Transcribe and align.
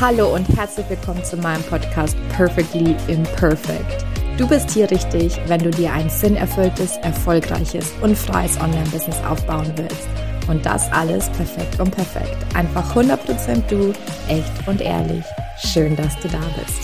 Hallo 0.00 0.34
und 0.34 0.48
herzlich 0.56 0.88
willkommen 0.88 1.22
zu 1.22 1.36
meinem 1.36 1.62
Podcast 1.64 2.16
Perfectly 2.34 2.96
Imperfect. 3.06 4.02
Du 4.38 4.48
bist 4.48 4.70
hier 4.70 4.90
richtig, 4.90 5.38
wenn 5.46 5.62
du 5.62 5.70
dir 5.70 5.92
ein 5.92 6.08
sinnerfülltes, 6.08 6.96
erfolgreiches 7.02 7.92
und 8.00 8.16
freies 8.16 8.58
Online-Business 8.58 9.22
aufbauen 9.28 9.70
willst. 9.76 10.08
Und 10.48 10.64
das 10.64 10.90
alles 10.90 11.28
perfekt 11.32 11.78
und 11.78 11.94
perfekt. 11.94 12.34
Einfach 12.54 12.96
100% 12.96 13.62
du, 13.68 13.92
echt 14.26 14.66
und 14.66 14.80
ehrlich. 14.80 15.24
Schön, 15.70 15.94
dass 15.96 16.18
du 16.20 16.28
da 16.28 16.40
bist. 16.58 16.80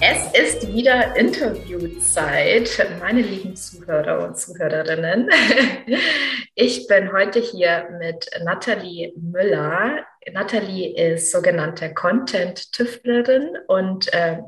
Es 0.00 0.60
ist 0.60 0.72
wieder 0.72 1.16
Interviewzeit, 1.16 2.86
meine 3.00 3.22
lieben 3.22 3.56
Zuhörer 3.56 4.28
und 4.28 4.38
Zuhörerinnen. 4.38 5.28
Ich 6.58 6.86
bin 6.86 7.12
heute 7.12 7.38
hier 7.38 7.86
mit 7.98 8.30
Nathalie 8.42 9.12
Müller. 9.14 10.06
Nathalie 10.32 10.96
ist 10.96 11.30
sogenannte 11.30 11.92
Content-Tüftlerin 11.92 13.58
und 13.66 14.10
äh, 14.14 14.38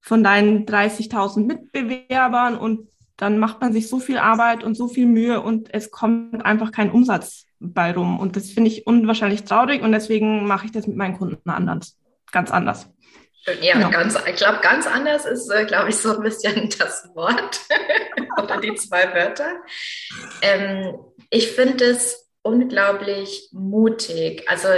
von 0.00 0.24
deinen 0.24 0.66
30.000 0.66 1.46
Mitbewerbern 1.46 2.56
und 2.56 2.88
dann 3.16 3.38
macht 3.38 3.60
man 3.60 3.72
sich 3.72 3.88
so 3.88 4.00
viel 4.00 4.18
Arbeit 4.18 4.64
und 4.64 4.74
so 4.74 4.88
viel 4.88 5.06
Mühe 5.06 5.40
und 5.42 5.72
es 5.72 5.90
kommt 5.90 6.44
einfach 6.44 6.72
kein 6.72 6.90
Umsatz 6.90 7.44
bei 7.60 7.92
rum. 7.92 8.18
Und 8.18 8.34
das 8.34 8.50
finde 8.50 8.70
ich 8.70 8.86
unwahrscheinlich 8.86 9.44
traurig 9.44 9.82
und 9.82 9.92
deswegen 9.92 10.46
mache 10.46 10.66
ich 10.66 10.72
das 10.72 10.86
mit 10.86 10.96
meinen 10.96 11.18
Kunden 11.18 11.50
anders, 11.50 11.98
ganz 12.32 12.50
anders. 12.50 12.88
Ja, 13.60 13.74
genau. 13.74 13.90
ganz, 13.90 14.18
ich 14.26 14.36
glaube, 14.36 14.58
ganz 14.62 14.86
anders 14.86 15.24
ist, 15.24 15.50
äh, 15.50 15.64
glaube 15.64 15.88
ich, 15.88 15.96
so 15.96 16.16
ein 16.16 16.22
bisschen 16.22 16.68
das 16.78 17.10
Wort 17.14 17.60
oder 18.42 18.60
die 18.60 18.74
zwei 18.74 19.14
Wörter. 19.14 19.52
Ähm, 20.42 20.94
ich 21.30 21.52
finde 21.52 21.84
es 21.84 22.28
unglaublich 22.42 23.48
mutig. 23.52 24.48
Also, 24.48 24.68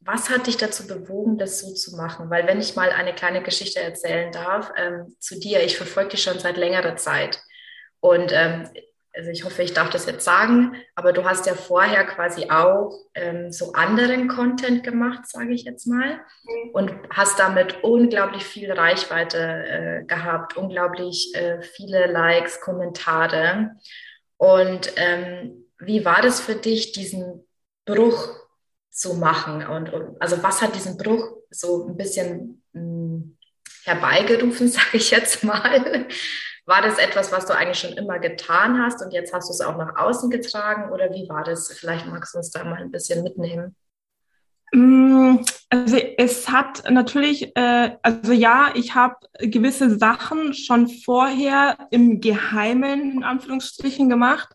was 0.00 0.28
hat 0.28 0.46
dich 0.46 0.56
dazu 0.56 0.86
bewogen, 0.86 1.38
das 1.38 1.60
so 1.60 1.72
zu 1.72 1.96
machen? 1.96 2.28
Weil, 2.28 2.46
wenn 2.46 2.60
ich 2.60 2.76
mal 2.76 2.90
eine 2.90 3.14
kleine 3.14 3.42
Geschichte 3.42 3.80
erzählen 3.80 4.32
darf, 4.32 4.72
ähm, 4.76 5.14
zu 5.18 5.38
dir, 5.38 5.62
ich 5.62 5.76
verfolge 5.76 6.10
dich 6.10 6.22
schon 6.22 6.38
seit 6.38 6.56
längerer 6.56 6.96
Zeit. 6.96 7.40
Und 8.00 8.32
ähm, 8.34 8.68
also 9.16 9.30
ich 9.30 9.44
hoffe, 9.44 9.62
ich 9.62 9.72
darf 9.72 9.90
das 9.90 10.06
jetzt 10.06 10.24
sagen, 10.24 10.76
aber 10.96 11.12
du 11.12 11.24
hast 11.24 11.46
ja 11.46 11.54
vorher 11.54 12.04
quasi 12.04 12.50
auch 12.50 12.92
ähm, 13.14 13.52
so 13.52 13.72
anderen 13.72 14.28
Content 14.28 14.82
gemacht, 14.82 15.26
sage 15.26 15.54
ich 15.54 15.64
jetzt 15.64 15.86
mal, 15.86 16.14
mhm. 16.16 16.70
und 16.72 16.92
hast 17.10 17.38
damit 17.38 17.82
unglaublich 17.84 18.44
viel 18.44 18.72
Reichweite 18.72 19.38
äh, 19.38 20.04
gehabt, 20.04 20.56
unglaublich 20.56 21.32
äh, 21.34 21.62
viele 21.62 22.06
Likes, 22.06 22.60
Kommentare. 22.60 23.76
Und 24.36 24.92
ähm, 24.96 25.63
wie 25.86 26.04
war 26.04 26.22
das 26.22 26.40
für 26.40 26.54
dich, 26.54 26.92
diesen 26.92 27.46
Bruch 27.84 28.28
zu 28.90 29.14
machen? 29.14 29.66
Und, 29.66 29.92
und, 29.92 30.20
also 30.20 30.42
was 30.42 30.62
hat 30.62 30.74
diesen 30.74 30.96
Bruch 30.96 31.36
so 31.50 31.86
ein 31.86 31.96
bisschen 31.96 32.62
mh, 32.72 32.80
hm, 32.80 33.38
herbeigerufen, 33.84 34.68
sage 34.68 34.96
ich 34.96 35.10
jetzt 35.10 35.44
mal? 35.44 36.06
War 36.66 36.80
das 36.80 36.98
etwas, 36.98 37.30
was 37.30 37.44
du 37.46 37.54
eigentlich 37.54 37.78
schon 37.78 37.92
immer 37.92 38.18
getan 38.18 38.82
hast 38.82 39.02
und 39.02 39.12
jetzt 39.12 39.34
hast 39.34 39.48
du 39.48 39.52
es 39.52 39.60
auch 39.60 39.76
nach 39.76 39.96
außen 39.96 40.30
getragen 40.30 40.90
oder 40.92 41.10
wie 41.10 41.28
war 41.28 41.44
das? 41.44 41.70
Vielleicht 41.72 42.06
magst 42.06 42.32
du 42.34 42.38
uns 42.38 42.50
da 42.50 42.64
mal 42.64 42.80
ein 42.80 42.90
bisschen 42.90 43.22
mitnehmen. 43.22 43.76
Mm, 44.72 45.44
also 45.68 45.96
es 46.16 46.48
hat 46.48 46.90
natürlich, 46.90 47.54
äh, 47.54 47.96
also 48.02 48.32
ja, 48.32 48.72
ich 48.74 48.94
habe 48.94 49.16
gewisse 49.38 49.98
Sachen 49.98 50.54
schon 50.54 50.88
vorher 50.88 51.76
im 51.90 52.20
Geheimen 52.20 53.12
in 53.12 53.24
Anführungsstrichen 53.24 54.08
gemacht 54.08 54.48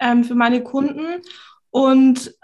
ähm, 0.00 0.24
für 0.24 0.34
meine 0.34 0.62
Kunden 0.62 1.22
und 1.70 2.34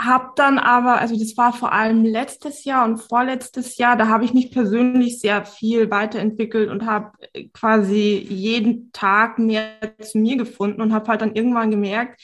habe 0.00 0.30
dann 0.36 0.58
aber, 0.58 0.98
also 0.98 1.14
das 1.18 1.36
war 1.36 1.52
vor 1.52 1.72
allem 1.72 2.04
letztes 2.04 2.64
Jahr 2.64 2.86
und 2.86 2.98
vorletztes 2.98 3.76
Jahr, 3.76 3.96
da 3.96 4.08
habe 4.08 4.24
ich 4.24 4.32
mich 4.32 4.50
persönlich 4.50 5.20
sehr 5.20 5.44
viel 5.44 5.90
weiterentwickelt 5.90 6.70
und 6.70 6.86
habe 6.86 7.12
quasi 7.52 8.26
jeden 8.28 8.92
Tag 8.92 9.38
mehr 9.38 9.72
zu 10.00 10.18
mir 10.18 10.36
gefunden 10.36 10.80
und 10.80 10.94
habe 10.94 11.08
halt 11.08 11.20
dann 11.20 11.34
irgendwann 11.34 11.70
gemerkt, 11.70 12.20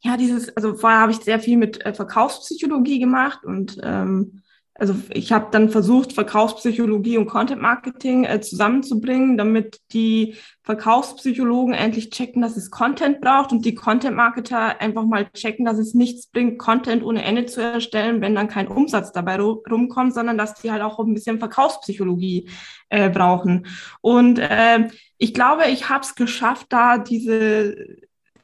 ja, 0.00 0.16
dieses, 0.16 0.56
also 0.56 0.76
vorher 0.76 1.00
habe 1.00 1.10
ich 1.10 1.18
sehr 1.18 1.40
viel 1.40 1.56
mit 1.56 1.84
äh, 1.84 1.92
Verkaufspsychologie 1.92 3.00
gemacht 3.00 3.44
und 3.44 3.78
ähm, 3.82 4.42
also 4.78 4.94
ich 5.10 5.32
habe 5.32 5.48
dann 5.50 5.70
versucht, 5.70 6.12
Verkaufspsychologie 6.12 7.18
und 7.18 7.26
Content 7.26 7.60
Marketing 7.60 8.24
äh, 8.24 8.40
zusammenzubringen, 8.40 9.36
damit 9.36 9.80
die 9.92 10.36
Verkaufspsychologen 10.62 11.74
endlich 11.74 12.10
checken, 12.10 12.42
dass 12.42 12.56
es 12.56 12.70
Content 12.70 13.20
braucht 13.20 13.50
und 13.50 13.64
die 13.64 13.74
Content 13.74 14.14
Marketer 14.14 14.80
einfach 14.80 15.04
mal 15.04 15.28
checken, 15.32 15.64
dass 15.64 15.78
es 15.78 15.94
nichts 15.94 16.28
bringt, 16.28 16.60
Content 16.60 17.02
ohne 17.02 17.24
Ende 17.24 17.46
zu 17.46 17.60
erstellen, 17.60 18.20
wenn 18.20 18.36
dann 18.36 18.46
kein 18.46 18.68
Umsatz 18.68 19.10
dabei 19.10 19.40
rumkommt, 19.40 20.14
sondern 20.14 20.38
dass 20.38 20.54
die 20.54 20.70
halt 20.70 20.82
auch 20.82 21.00
ein 21.00 21.12
bisschen 21.12 21.40
Verkaufspsychologie 21.40 22.48
äh, 22.88 23.10
brauchen. 23.10 23.66
Und 24.00 24.38
äh, 24.38 24.88
ich 25.16 25.34
glaube, 25.34 25.64
ich 25.66 25.88
habe 25.88 26.04
es 26.04 26.14
geschafft, 26.14 26.66
da 26.68 26.98
diese 26.98 27.74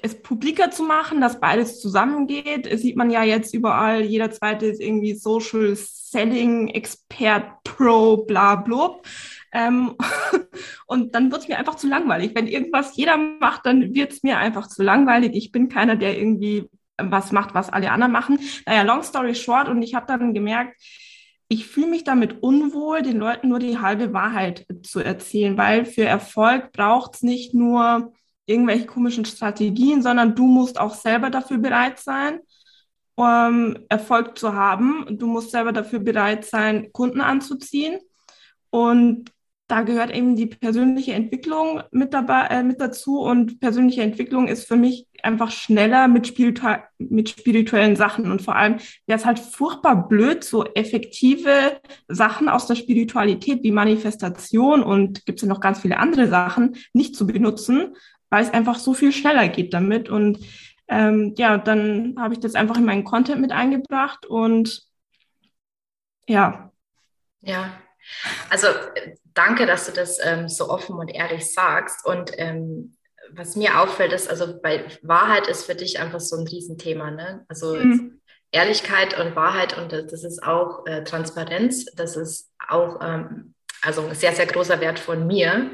es 0.04 0.20
publiker 0.20 0.70
zu 0.70 0.82
machen, 0.82 1.22
dass 1.22 1.40
beides 1.40 1.80
zusammengeht. 1.80 2.70
Das 2.70 2.82
sieht 2.82 2.94
man 2.94 3.10
ja 3.10 3.24
jetzt 3.24 3.54
überall. 3.54 4.02
Jeder 4.02 4.30
zweite 4.30 4.66
ist 4.66 4.80
irgendwie 4.80 5.14
Social 5.14 5.74
Selling 5.74 6.68
Expert 6.68 7.64
Pro, 7.64 8.18
bla, 8.18 8.56
bla. 8.56 9.00
Ähm, 9.52 9.94
und 10.86 11.14
dann 11.14 11.32
wird 11.32 11.42
es 11.42 11.48
mir 11.48 11.58
einfach 11.58 11.76
zu 11.76 11.88
langweilig. 11.88 12.32
Wenn 12.34 12.46
irgendwas 12.46 12.94
jeder 12.96 13.16
macht, 13.16 13.64
dann 13.64 13.94
wird 13.94 14.12
es 14.12 14.22
mir 14.22 14.36
einfach 14.36 14.68
zu 14.68 14.82
langweilig. 14.82 15.32
Ich 15.34 15.52
bin 15.52 15.70
keiner, 15.70 15.96
der 15.96 16.18
irgendwie 16.18 16.68
was 16.98 17.32
macht, 17.32 17.54
was 17.54 17.70
alle 17.70 17.90
anderen 17.90 18.12
machen. 18.12 18.38
Naja, 18.66 18.82
long 18.82 19.02
story 19.02 19.34
short. 19.34 19.70
Und 19.70 19.80
ich 19.80 19.94
habe 19.94 20.06
dann 20.06 20.34
gemerkt, 20.34 20.78
ich 21.48 21.66
fühle 21.66 21.86
mich 21.86 22.04
damit 22.04 22.42
unwohl, 22.42 23.00
den 23.00 23.16
Leuten 23.16 23.48
nur 23.48 23.58
die 23.58 23.78
halbe 23.78 24.12
Wahrheit 24.12 24.66
zu 24.82 25.00
erzählen, 25.00 25.56
weil 25.56 25.86
für 25.86 26.04
Erfolg 26.04 26.72
braucht 26.72 27.14
es 27.14 27.22
nicht 27.22 27.54
nur 27.54 28.12
irgendwelche 28.46 28.86
komischen 28.86 29.24
Strategien, 29.24 30.02
sondern 30.02 30.34
du 30.34 30.46
musst 30.46 30.78
auch 30.78 30.94
selber 30.94 31.30
dafür 31.30 31.58
bereit 31.58 31.98
sein, 31.98 32.40
um 33.14 33.76
Erfolg 33.88 34.38
zu 34.38 34.54
haben. 34.54 35.06
Du 35.18 35.26
musst 35.26 35.50
selber 35.50 35.72
dafür 35.72 36.00
bereit 36.00 36.44
sein, 36.44 36.92
Kunden 36.92 37.20
anzuziehen. 37.20 37.98
Und 38.70 39.30
da 39.66 39.80
gehört 39.80 40.14
eben 40.14 40.36
die 40.36 40.46
persönliche 40.46 41.14
Entwicklung 41.14 41.82
mit 41.90 42.12
dabei, 42.12 42.48
äh, 42.48 42.62
mit 42.62 42.80
dazu. 42.80 43.20
Und 43.20 43.60
persönliche 43.60 44.02
Entwicklung 44.02 44.46
ist 44.46 44.68
für 44.68 44.76
mich 44.76 45.06
einfach 45.22 45.50
schneller 45.50 46.06
mit, 46.06 46.26
spiritu 46.26 46.66
mit 46.98 47.30
spirituellen 47.30 47.96
Sachen. 47.96 48.30
Und 48.30 48.42
vor 48.42 48.56
allem 48.56 48.76
wäre 49.06 49.18
es 49.18 49.24
halt 49.24 49.38
furchtbar 49.38 50.06
blöd, 50.06 50.44
so 50.44 50.64
effektive 50.64 51.80
Sachen 52.08 52.50
aus 52.50 52.66
der 52.66 52.74
Spiritualität 52.74 53.62
wie 53.62 53.72
Manifestation 53.72 54.82
und 54.82 55.24
gibt 55.24 55.38
es 55.38 55.42
ja 55.42 55.48
noch 55.48 55.60
ganz 55.60 55.80
viele 55.80 55.98
andere 55.98 56.28
Sachen 56.28 56.76
nicht 56.92 57.16
zu 57.16 57.26
benutzen, 57.26 57.94
weil 58.30 58.42
es 58.42 58.52
einfach 58.52 58.78
so 58.78 58.94
viel 58.94 59.12
schneller 59.12 59.48
geht 59.48 59.74
damit. 59.74 60.08
Und 60.08 60.38
ähm, 60.88 61.34
ja, 61.36 61.58
dann 61.58 62.16
habe 62.18 62.34
ich 62.34 62.40
das 62.40 62.54
einfach 62.54 62.76
in 62.76 62.84
meinen 62.84 63.04
Content 63.04 63.40
mit 63.40 63.52
eingebracht 63.52 64.26
und 64.26 64.82
ja. 66.26 66.72
Ja, 67.40 67.78
also 68.50 68.68
danke, 69.34 69.66
dass 69.66 69.86
du 69.86 69.92
das 69.92 70.18
ähm, 70.22 70.48
so 70.48 70.68
offen 70.68 70.96
und 70.96 71.08
ehrlich 71.08 71.52
sagst. 71.52 72.06
Und 72.06 72.32
ähm, 72.36 72.96
was 73.30 73.56
mir 73.56 73.80
auffällt, 73.80 74.12
ist, 74.12 74.28
also 74.28 74.60
bei 74.60 74.84
Wahrheit 75.02 75.48
ist 75.48 75.64
für 75.64 75.74
dich 75.74 75.98
einfach 75.98 76.20
so 76.20 76.36
ein 76.36 76.46
Riesenthema, 76.46 77.10
ne? 77.10 77.44
Also 77.48 77.74
mhm. 77.74 78.20
Ehrlichkeit 78.52 79.18
und 79.18 79.34
Wahrheit 79.34 79.76
und 79.76 79.92
das 79.92 80.22
ist 80.22 80.42
auch 80.42 80.86
äh, 80.86 81.02
Transparenz, 81.02 81.86
das 81.96 82.16
ist 82.16 82.52
auch 82.68 83.00
ähm, 83.02 83.54
Also 83.82 84.06
ein 84.06 84.14
sehr, 84.14 84.32
sehr 84.32 84.46
großer 84.46 84.80
Wert 84.80 84.98
von 84.98 85.26
mir. 85.26 85.72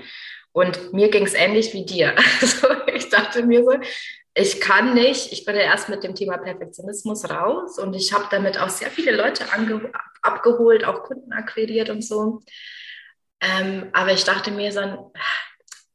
Und 0.53 0.93
mir 0.93 1.11
ging 1.11 1.25
es 1.25 1.35
ähnlich 1.35 1.73
wie 1.73 1.85
dir. 1.85 2.15
Also 2.41 2.69
ich 2.95 3.09
dachte 3.09 3.45
mir 3.45 3.65
so, 3.65 3.73
ich 4.35 4.61
kann 4.61 4.95
nicht, 4.95 5.33
ich 5.33 5.45
bin 5.45 5.57
ja 5.57 5.63
erst 5.63 5.89
mit 5.89 6.05
dem 6.05 6.15
Thema 6.15 6.39
Perfektionismus 6.39 7.29
raus 7.29 7.79
und 7.79 7.95
ich 7.95 8.13
habe 8.13 8.27
damit 8.31 8.59
auch 8.59 8.69
sehr 8.69 8.91
viele 8.91 9.13
Leute 9.13 9.45
abgeholt, 10.23 10.85
auch 10.85 11.03
Kunden 11.03 11.33
akquiriert 11.33 11.91
und 11.91 12.03
so. 12.03 12.43
Ähm, 13.41 13.89
aber 13.93 14.13
ich 14.13 14.25
dachte 14.25 14.51
mir 14.51 14.73
so, 14.73 15.13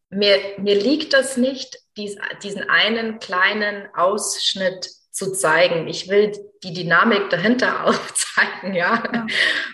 mir, 0.10 0.38
mir 0.58 0.76
liegt 0.76 1.14
das 1.14 1.38
nicht, 1.38 1.78
dies, 1.98 2.18
diesen 2.44 2.70
einen 2.70 3.20
kleinen 3.20 3.88
Ausschnitt 3.96 4.90
zu 5.16 5.32
zeigen. 5.32 5.88
Ich 5.88 6.10
will 6.10 6.34
die 6.62 6.74
Dynamik 6.74 7.30
dahinter 7.30 7.86
aufzeigen, 7.86 8.74
ja. 8.74 9.02
ja. 9.14 9.28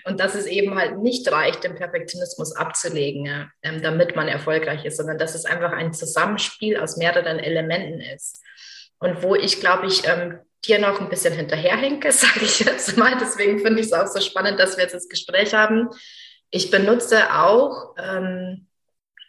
Und 0.06 0.20
dass 0.20 0.36
es 0.36 0.46
eben 0.46 0.76
halt 0.76 1.00
nicht 1.00 1.30
reicht, 1.32 1.64
den 1.64 1.76
Perfektionismus 1.76 2.56
abzulegen, 2.56 3.26
ja, 3.26 3.50
ähm, 3.64 3.82
damit 3.82 4.16
man 4.16 4.28
erfolgreich 4.28 4.86
ist, 4.86 4.98
sondern 4.98 5.18
dass 5.18 5.34
es 5.34 5.46
einfach 5.46 5.72
ein 5.72 5.94
Zusammenspiel 5.94 6.78
aus 6.78 6.96
mehreren 6.96 7.40
Elementen 7.40 8.02
ist. 8.02 8.40
Und 9.00 9.24
wo 9.24 9.34
ich, 9.34 9.60
glaube 9.60 9.88
ich, 9.88 10.08
ähm, 10.08 10.40
dir 10.64 10.78
noch 10.78 11.02
ein 11.02 11.10
bisschen 11.10 11.34
hinterherhinke, 11.34 12.12
sage 12.12 12.42
ich 12.44 12.60
jetzt 12.60 12.96
mal. 12.96 13.18
Deswegen 13.20 13.60
finde 13.60 13.80
ich 13.80 13.88
es 13.88 13.94
auch 13.94 14.08
so 14.08 14.22
spannend, 14.22 14.60
dass 14.60 14.78
wir 14.78 14.84
jetzt 14.84 14.94
das 14.94 15.10
Gespräch 15.10 15.56
haben. 15.56 15.90
Ich 16.52 16.70
benutze 16.70 17.34
auch 17.34 17.96
ähm, 17.98 18.68
äh, 18.68 18.71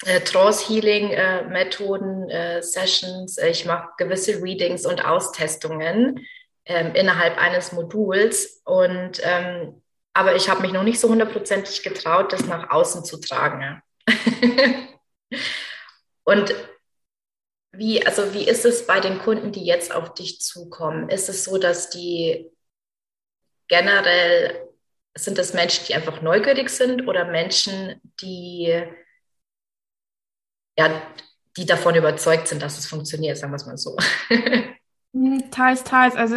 Trance-Healing-Methoden, 0.04 2.28
äh, 2.28 2.58
äh, 2.58 2.62
Sessions. 2.62 3.38
Ich 3.38 3.64
mache 3.64 3.90
gewisse 3.98 4.42
Readings 4.42 4.84
und 4.84 5.04
Austestungen 5.04 6.26
ähm, 6.64 6.94
innerhalb 6.94 7.38
eines 7.38 7.72
Moduls. 7.72 8.62
Und 8.64 9.20
ähm, 9.22 9.82
aber 10.12 10.36
ich 10.36 10.48
habe 10.48 10.62
mich 10.62 10.72
noch 10.72 10.82
nicht 10.82 11.00
so 11.00 11.08
hundertprozentig 11.08 11.82
getraut, 11.82 12.32
das 12.32 12.46
nach 12.46 12.70
außen 12.70 13.04
zu 13.04 13.18
tragen. 13.18 13.82
und 16.24 16.54
wie, 17.72 18.04
also 18.04 18.34
wie 18.34 18.46
ist 18.46 18.66
es 18.66 18.86
bei 18.86 19.00
den 19.00 19.18
Kunden, 19.18 19.52
die 19.52 19.64
jetzt 19.64 19.94
auf 19.94 20.14
dich 20.14 20.40
zukommen? 20.40 21.08
Ist 21.08 21.28
es 21.28 21.44
so, 21.44 21.58
dass 21.58 21.88
die 21.88 22.50
generell 23.68 24.68
sind 25.14 25.38
das 25.38 25.54
Menschen, 25.54 25.86
die 25.86 25.94
einfach 25.94 26.20
neugierig 26.20 26.68
sind 26.68 27.08
oder 27.08 27.24
Menschen, 27.24 28.00
die, 28.20 28.84
ja, 30.78 31.02
die 31.56 31.66
davon 31.66 31.94
überzeugt 31.94 32.48
sind, 32.48 32.62
dass 32.62 32.78
es 32.78 32.86
funktioniert, 32.86 33.36
sagen 33.36 33.52
wir 33.52 33.56
es 33.56 33.66
mal 33.66 33.78
so? 33.78 33.96
Hm, 35.14 35.50
teils, 35.50 35.84
teils. 35.84 36.16
Also 36.16 36.36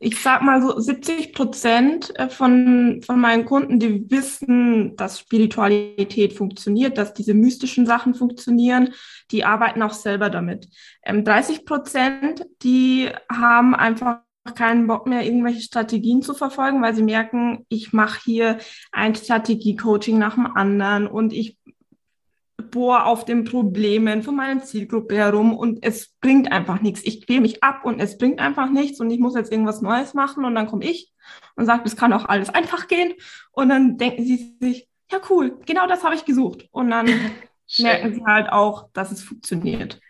ich 0.00 0.20
sag 0.20 0.42
mal 0.42 0.62
so 0.62 0.78
70 0.78 1.32
Prozent 1.32 2.16
äh, 2.18 2.28
von, 2.28 3.00
von 3.04 3.20
meinen 3.20 3.44
Kunden, 3.44 3.80
die 3.80 4.08
wissen, 4.10 4.96
dass 4.96 5.18
Spiritualität 5.18 6.32
funktioniert, 6.32 6.98
dass 6.98 7.14
diese 7.14 7.34
mystischen 7.34 7.86
Sachen 7.86 8.14
funktionieren, 8.14 8.94
die 9.30 9.44
arbeiten 9.44 9.82
auch 9.82 9.92
selber 9.92 10.30
damit. 10.30 10.68
Ähm, 11.02 11.24
30 11.24 11.64
Prozent, 11.64 12.46
die 12.62 13.10
haben 13.30 13.74
einfach 13.74 14.20
keinen 14.54 14.86
Bock 14.86 15.06
mehr, 15.06 15.24
irgendwelche 15.24 15.60
Strategien 15.60 16.22
zu 16.22 16.32
verfolgen, 16.32 16.80
weil 16.80 16.94
sie 16.94 17.02
merken, 17.02 17.66
ich 17.68 17.92
mache 17.92 18.20
hier 18.24 18.58
ein 18.92 19.14
Strategie-Coaching 19.14 20.18
nach 20.18 20.34
dem 20.34 20.46
anderen 20.46 21.06
und 21.06 21.32
ich 21.32 21.57
bohre 22.70 23.04
auf 23.04 23.24
den 23.24 23.44
Problemen 23.44 24.22
von 24.22 24.36
meiner 24.36 24.62
Zielgruppe 24.62 25.16
herum 25.16 25.56
und 25.56 25.78
es 25.82 26.14
bringt 26.20 26.50
einfach 26.50 26.80
nichts. 26.80 27.00
Ich 27.04 27.24
quäle 27.24 27.40
mich 27.40 27.62
ab 27.62 27.84
und 27.84 28.00
es 28.00 28.18
bringt 28.18 28.40
einfach 28.40 28.68
nichts 28.68 29.00
und 29.00 29.10
ich 29.10 29.20
muss 29.20 29.36
jetzt 29.36 29.52
irgendwas 29.52 29.80
Neues 29.80 30.12
machen 30.12 30.44
und 30.44 30.54
dann 30.54 30.66
komme 30.66 30.84
ich 30.84 31.12
und 31.54 31.66
sage, 31.66 31.82
es 31.86 31.96
kann 31.96 32.12
auch 32.12 32.24
alles 32.24 32.50
einfach 32.50 32.88
gehen 32.88 33.14
und 33.52 33.68
dann 33.68 33.96
denken 33.96 34.24
sie 34.24 34.56
sich, 34.60 34.88
ja 35.10 35.18
cool, 35.30 35.58
genau 35.66 35.86
das 35.86 36.04
habe 36.04 36.14
ich 36.14 36.24
gesucht 36.24 36.68
und 36.72 36.90
dann 36.90 37.06
merken 37.78 38.14
sie 38.14 38.24
halt 38.24 38.50
auch, 38.50 38.88
dass 38.92 39.12
es 39.12 39.22
funktioniert. 39.22 40.00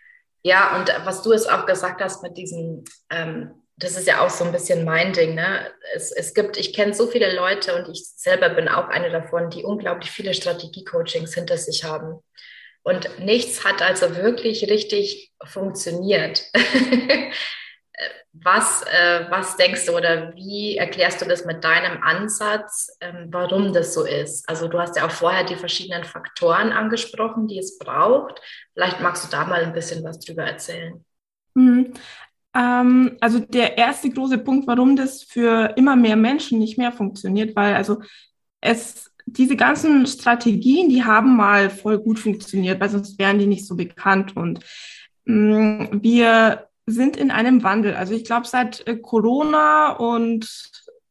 Ja, 0.41 0.77
und 0.77 0.89
was 1.05 1.21
du 1.21 1.33
jetzt 1.33 1.51
auch 1.51 1.65
gesagt 1.65 2.01
hast 2.01 2.23
mit 2.23 2.37
diesen 2.37 2.83
ähm, 3.09 3.51
das 3.79 3.97
ist 3.97 4.07
ja 4.07 4.19
auch 4.25 4.29
so 4.29 4.43
ein 4.43 4.51
bisschen 4.51 4.83
mein 4.83 5.13
Ding. 5.13 5.35
Ne? 5.35 5.71
Es, 5.95 6.11
es 6.11 6.33
gibt, 6.33 6.57
ich 6.57 6.73
kenne 6.73 6.93
so 6.93 7.07
viele 7.07 7.33
Leute 7.33 7.75
und 7.75 7.89
ich 7.89 8.05
selber 8.05 8.49
bin 8.49 8.67
auch 8.67 8.89
eine 8.89 9.09
davon, 9.09 9.49
die 9.49 9.63
unglaublich 9.63 10.11
viele 10.11 10.33
Strategie-Coachings 10.33 11.33
hinter 11.33 11.57
sich 11.57 11.85
haben. 11.85 12.19
Und 12.83 13.19
nichts 13.19 13.63
hat 13.65 13.81
also 13.81 14.15
wirklich 14.17 14.69
richtig 14.69 15.31
funktioniert. 15.45 16.43
was, 18.33 18.83
äh, 18.83 19.25
was 19.29 19.57
denkst 19.57 19.85
du 19.85 19.95
oder 19.95 20.33
wie 20.35 20.77
erklärst 20.77 21.21
du 21.21 21.25
das 21.25 21.45
mit 21.45 21.63
deinem 21.63 22.03
Ansatz, 22.03 22.97
ähm, 23.01 23.27
warum 23.31 23.73
das 23.73 23.93
so 23.93 24.05
ist? 24.05 24.47
Also 24.47 24.67
du 24.67 24.79
hast 24.79 24.97
ja 24.97 25.07
auch 25.07 25.11
vorher 25.11 25.43
die 25.43 25.55
verschiedenen 25.55 26.03
Faktoren 26.03 26.71
angesprochen, 26.71 27.47
die 27.47 27.59
es 27.59 27.77
braucht. 27.77 28.41
Vielleicht 28.73 28.99
magst 28.99 29.25
du 29.25 29.29
da 29.29 29.45
mal 29.45 29.63
ein 29.63 29.73
bisschen 29.73 30.03
was 30.03 30.19
drüber 30.19 30.43
erzählen. 30.43 31.03
Ähm, 32.55 33.17
also 33.19 33.39
der 33.39 33.77
erste 33.77 34.09
große 34.09 34.39
Punkt, 34.39 34.67
warum 34.67 34.95
das 34.95 35.23
für 35.23 35.73
immer 35.75 35.95
mehr 35.95 36.15
Menschen 36.15 36.59
nicht 36.59 36.77
mehr 36.77 36.91
funktioniert, 36.91 37.55
weil 37.55 37.75
also 37.75 38.01
es 38.61 39.09
diese 39.31 39.55
ganzen 39.55 40.05
Strategien, 40.07 40.89
die 40.89 41.03
haben 41.03 41.35
mal 41.35 41.69
voll 41.69 41.99
gut 41.99 42.19
funktioniert, 42.19 42.79
weil 42.79 42.89
sonst 42.89 43.19
wären 43.19 43.39
die 43.39 43.45
nicht 43.45 43.65
so 43.65 43.75
bekannt. 43.75 44.35
Und 44.35 44.59
mh, 45.25 45.83
mm, 45.83 46.03
wir 46.03 46.67
sind 46.85 47.17
in 47.17 47.31
einem 47.31 47.63
Wandel. 47.63 47.95
Also 47.95 48.13
ich 48.13 48.23
glaube, 48.23 48.47
seit 48.47 48.87
äh, 48.87 48.97
Corona 48.97 49.91
und, 49.91 50.47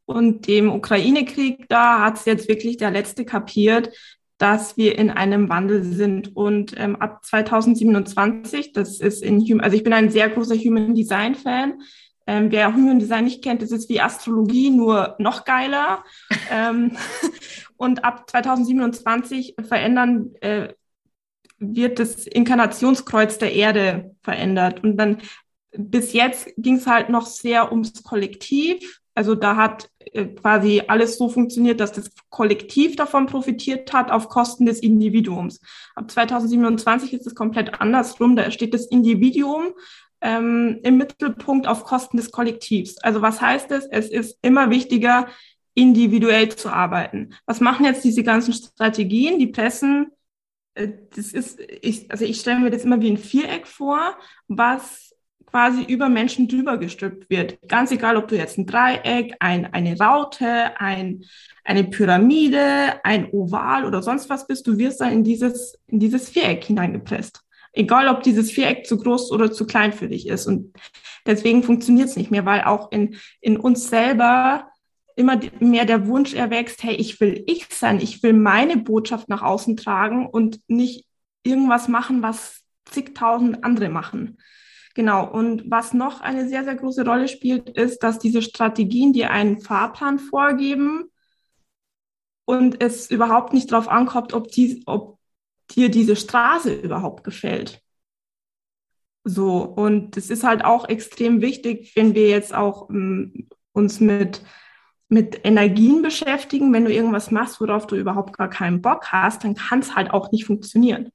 und 0.06 0.46
dem 0.46 0.70
Ukraine-Krieg, 0.70 1.68
da 1.68 2.00
hat 2.00 2.16
es 2.16 2.24
jetzt 2.24 2.48
wirklich 2.48 2.76
der 2.76 2.90
Letzte 2.90 3.24
kapiert, 3.24 3.90
dass 4.38 4.76
wir 4.76 4.96
in 4.98 5.10
einem 5.10 5.48
Wandel 5.48 5.82
sind. 5.84 6.34
Und 6.36 6.74
ähm, 6.78 6.96
ab 6.96 7.24
2027, 7.24 8.72
das 8.72 9.00
ist 9.00 9.22
in, 9.22 9.60
also 9.60 9.76
ich 9.76 9.82
bin 9.82 9.92
ein 9.92 10.10
sehr 10.10 10.28
großer 10.30 10.56
Human 10.56 10.94
Design 10.94 11.34
Fan. 11.34 11.82
Ähm, 12.26 12.50
wer 12.50 12.72
Human 12.74 12.98
Design 12.98 13.24
nicht 13.24 13.42
kennt, 13.42 13.62
das 13.62 13.72
ist 13.72 13.88
wie 13.88 14.00
Astrologie, 14.00 14.70
nur 14.70 15.16
noch 15.18 15.44
geiler. 15.44 16.04
ähm, 16.50 16.96
und 17.76 18.04
ab 18.04 18.28
2027 18.30 19.56
verändern, 19.66 20.34
äh, 20.40 20.68
wird 21.58 21.98
das 21.98 22.26
Inkarnationskreuz 22.26 23.38
der 23.38 23.52
Erde 23.52 24.14
verändert. 24.22 24.82
Und 24.84 24.96
dann 24.96 25.18
bis 25.72 26.12
jetzt 26.12 26.50
ging 26.56 26.76
es 26.76 26.86
halt 26.86 27.08
noch 27.08 27.26
sehr 27.26 27.70
ums 27.72 28.02
Kollektiv. 28.02 29.00
Also 29.18 29.34
da 29.34 29.56
hat 29.56 29.90
äh, 30.12 30.26
quasi 30.26 30.80
alles 30.86 31.18
so 31.18 31.28
funktioniert, 31.28 31.80
dass 31.80 31.90
das 31.90 32.12
Kollektiv 32.30 32.94
davon 32.94 33.26
profitiert 33.26 33.92
hat 33.92 34.12
auf 34.12 34.28
Kosten 34.28 34.64
des 34.64 34.78
Individuums. 34.78 35.60
Ab 35.96 36.08
2027 36.08 37.14
ist 37.14 37.26
es 37.26 37.34
komplett 37.34 37.80
andersrum. 37.80 38.36
Da 38.36 38.48
steht 38.52 38.74
das 38.74 38.86
Individuum 38.86 39.72
ähm, 40.20 40.78
im 40.84 40.98
Mittelpunkt 40.98 41.66
auf 41.66 41.82
Kosten 41.82 42.16
des 42.16 42.30
Kollektivs. 42.30 42.98
Also 42.98 43.20
was 43.20 43.40
heißt 43.40 43.72
es? 43.72 43.86
Es 43.86 44.08
ist 44.08 44.38
immer 44.40 44.70
wichtiger, 44.70 45.26
individuell 45.74 46.50
zu 46.50 46.68
arbeiten. 46.68 47.34
Was 47.44 47.58
machen 47.58 47.86
jetzt 47.86 48.04
diese 48.04 48.22
ganzen 48.22 48.52
Strategien? 48.52 49.40
Die 49.40 49.48
pressen, 49.48 50.12
äh, 50.74 50.90
das 51.16 51.32
ist, 51.32 51.58
ich, 51.58 52.08
also 52.08 52.24
ich 52.24 52.38
stelle 52.38 52.60
mir 52.60 52.70
das 52.70 52.84
immer 52.84 53.00
wie 53.00 53.10
ein 53.10 53.18
Viereck 53.18 53.66
vor, 53.66 54.16
was 54.46 55.07
quasi 55.50 55.82
über 55.82 56.08
Menschen 56.08 56.48
drüber 56.48 56.76
gestülpt 56.76 57.30
wird. 57.30 57.58
Ganz 57.68 57.90
egal, 57.90 58.16
ob 58.16 58.28
du 58.28 58.36
jetzt 58.36 58.58
ein 58.58 58.66
Dreieck, 58.66 59.34
ein, 59.40 59.72
eine 59.72 59.98
Raute, 59.98 60.78
ein, 60.78 61.24
eine 61.64 61.84
Pyramide, 61.84 63.04
ein 63.04 63.30
Oval 63.30 63.84
oder 63.84 64.02
sonst 64.02 64.28
was 64.28 64.46
bist, 64.46 64.66
du 64.66 64.78
wirst 64.78 65.00
dann 65.00 65.12
in 65.12 65.24
dieses, 65.24 65.78
in 65.86 66.00
dieses 66.00 66.28
Viereck 66.28 66.64
hineingepresst. 66.64 67.40
Egal, 67.72 68.08
ob 68.08 68.22
dieses 68.22 68.50
Viereck 68.50 68.86
zu 68.86 68.98
groß 68.98 69.30
oder 69.30 69.52
zu 69.52 69.66
klein 69.66 69.92
für 69.92 70.08
dich 70.08 70.26
ist. 70.26 70.46
Und 70.46 70.72
deswegen 71.26 71.62
funktioniert 71.62 72.08
es 72.08 72.16
nicht 72.16 72.30
mehr, 72.30 72.44
weil 72.44 72.62
auch 72.62 72.90
in, 72.92 73.16
in 73.40 73.56
uns 73.56 73.88
selber 73.88 74.68
immer 75.16 75.40
mehr 75.60 75.84
der 75.84 76.06
Wunsch 76.06 76.34
erwächst, 76.34 76.82
hey, 76.82 76.94
ich 76.94 77.20
will 77.20 77.42
ich 77.46 77.66
sein, 77.70 78.00
ich 78.00 78.22
will 78.22 78.32
meine 78.32 78.76
Botschaft 78.76 79.28
nach 79.28 79.42
außen 79.42 79.76
tragen 79.76 80.26
und 80.26 80.60
nicht 80.68 81.06
irgendwas 81.42 81.88
machen, 81.88 82.22
was 82.22 82.62
zigtausend 82.84 83.64
andere 83.64 83.88
machen. 83.88 84.38
Genau. 84.98 85.30
Und 85.30 85.70
was 85.70 85.94
noch 85.94 86.22
eine 86.22 86.48
sehr, 86.48 86.64
sehr 86.64 86.74
große 86.74 87.04
Rolle 87.04 87.28
spielt, 87.28 87.70
ist, 87.70 88.02
dass 88.02 88.18
diese 88.18 88.42
Strategien 88.42 89.12
dir 89.12 89.30
einen 89.30 89.60
Fahrplan 89.60 90.18
vorgeben 90.18 91.04
und 92.44 92.82
es 92.82 93.08
überhaupt 93.08 93.52
nicht 93.52 93.70
darauf 93.70 93.86
ankommt, 93.86 94.32
ob, 94.32 94.50
die, 94.50 94.82
ob 94.86 95.20
dir 95.70 95.88
diese 95.88 96.16
Straße 96.16 96.74
überhaupt 96.74 97.22
gefällt. 97.22 97.80
So, 99.22 99.62
und 99.62 100.16
es 100.16 100.30
ist 100.30 100.42
halt 100.42 100.64
auch 100.64 100.88
extrem 100.88 101.42
wichtig, 101.42 101.94
wenn 101.94 102.16
wir 102.16 102.28
jetzt 102.28 102.52
auch 102.52 102.90
ähm, 102.90 103.46
uns 103.70 104.00
mit, 104.00 104.42
mit 105.08 105.46
Energien 105.46 106.02
beschäftigen. 106.02 106.72
Wenn 106.72 106.86
du 106.86 106.92
irgendwas 106.92 107.30
machst, 107.30 107.60
worauf 107.60 107.86
du 107.86 107.94
überhaupt 107.94 108.36
gar 108.36 108.50
keinen 108.50 108.82
Bock 108.82 109.12
hast, 109.12 109.44
dann 109.44 109.54
kann 109.54 109.78
es 109.78 109.94
halt 109.94 110.10
auch 110.10 110.32
nicht 110.32 110.44
funktionieren. 110.44 111.12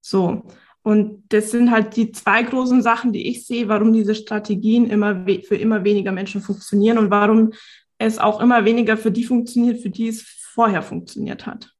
So, 0.00 0.42
und 0.86 1.24
das 1.30 1.50
sind 1.50 1.72
halt 1.72 1.96
die 1.96 2.12
zwei 2.12 2.44
großen 2.44 2.80
Sachen, 2.80 3.12
die 3.12 3.28
ich 3.28 3.44
sehe, 3.44 3.66
warum 3.66 3.92
diese 3.92 4.14
Strategien 4.14 4.88
immer 4.88 5.26
für 5.42 5.56
immer 5.56 5.82
weniger 5.82 6.12
Menschen 6.12 6.40
funktionieren 6.40 6.96
und 6.96 7.10
warum 7.10 7.54
es 7.98 8.20
auch 8.20 8.40
immer 8.40 8.64
weniger 8.64 8.96
für 8.96 9.10
die 9.10 9.24
funktioniert, 9.24 9.82
für 9.82 9.90
die 9.90 10.06
es 10.06 10.22
vorher 10.22 10.82
funktioniert 10.82 11.44
hat. 11.44 11.72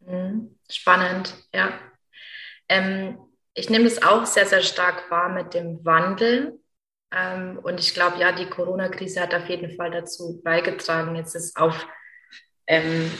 Mhm. 0.00 0.56
Spannend, 0.70 1.34
ja. 1.54 1.78
Ähm, 2.70 3.18
ich 3.52 3.68
nehme 3.68 3.84
das 3.84 4.02
auch 4.02 4.24
sehr, 4.24 4.46
sehr 4.46 4.62
stark 4.62 5.10
wahr 5.10 5.28
mit 5.28 5.52
dem 5.52 5.84
Wandel. 5.84 6.58
Ähm, 7.12 7.58
und 7.62 7.78
ich 7.80 7.92
glaube, 7.92 8.18
ja, 8.18 8.32
die 8.32 8.46
Corona-Krise 8.46 9.20
hat 9.20 9.34
auf 9.34 9.46
jeden 9.50 9.76
Fall 9.76 9.90
dazu 9.90 10.40
beigetragen. 10.42 11.16
Jetzt 11.16 11.34
ist 11.34 11.54
auf, 11.58 11.86
ähm, 12.66 13.10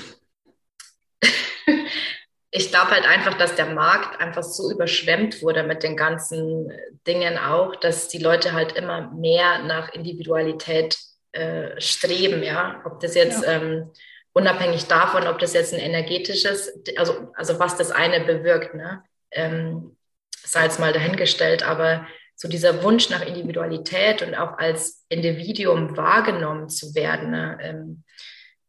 ich 2.50 2.70
glaube 2.70 2.90
halt 2.92 3.04
einfach, 3.04 3.34
dass 3.34 3.54
der 3.54 3.66
Markt 3.66 4.20
einfach 4.20 4.42
so 4.42 4.70
überschwemmt 4.70 5.42
wurde 5.42 5.62
mit 5.62 5.82
den 5.82 5.96
ganzen 5.96 6.72
Dingen 7.06 7.38
auch, 7.38 7.76
dass 7.76 8.08
die 8.08 8.18
Leute 8.18 8.52
halt 8.52 8.72
immer 8.72 9.10
mehr 9.12 9.62
nach 9.64 9.92
Individualität 9.92 10.98
äh, 11.32 11.80
streben, 11.80 12.42
ja. 12.42 12.80
Ob 12.84 13.00
das 13.00 13.14
jetzt 13.14 13.42
ja. 13.42 13.52
ähm, 13.52 13.90
unabhängig 14.32 14.86
davon, 14.86 15.26
ob 15.26 15.38
das 15.38 15.54
jetzt 15.54 15.74
ein 15.74 15.80
energetisches, 15.80 16.72
also, 16.96 17.32
also 17.34 17.58
was 17.58 17.76
das 17.76 17.90
eine 17.90 18.24
bewirkt, 18.24 18.74
ne? 18.74 19.02
Ähm, 19.32 19.96
sei 20.44 20.64
jetzt 20.64 20.78
mal 20.78 20.92
dahingestellt, 20.92 21.62
aber 21.62 22.06
so 22.36 22.48
dieser 22.48 22.82
Wunsch 22.82 23.10
nach 23.10 23.22
Individualität 23.26 24.22
und 24.22 24.34
auch 24.34 24.58
als 24.58 25.04
Individuum 25.08 25.96
wahrgenommen 25.96 26.68
zu 26.68 26.94
werden. 26.94 27.30
Ne? 27.30 27.58
Ähm, 27.60 28.04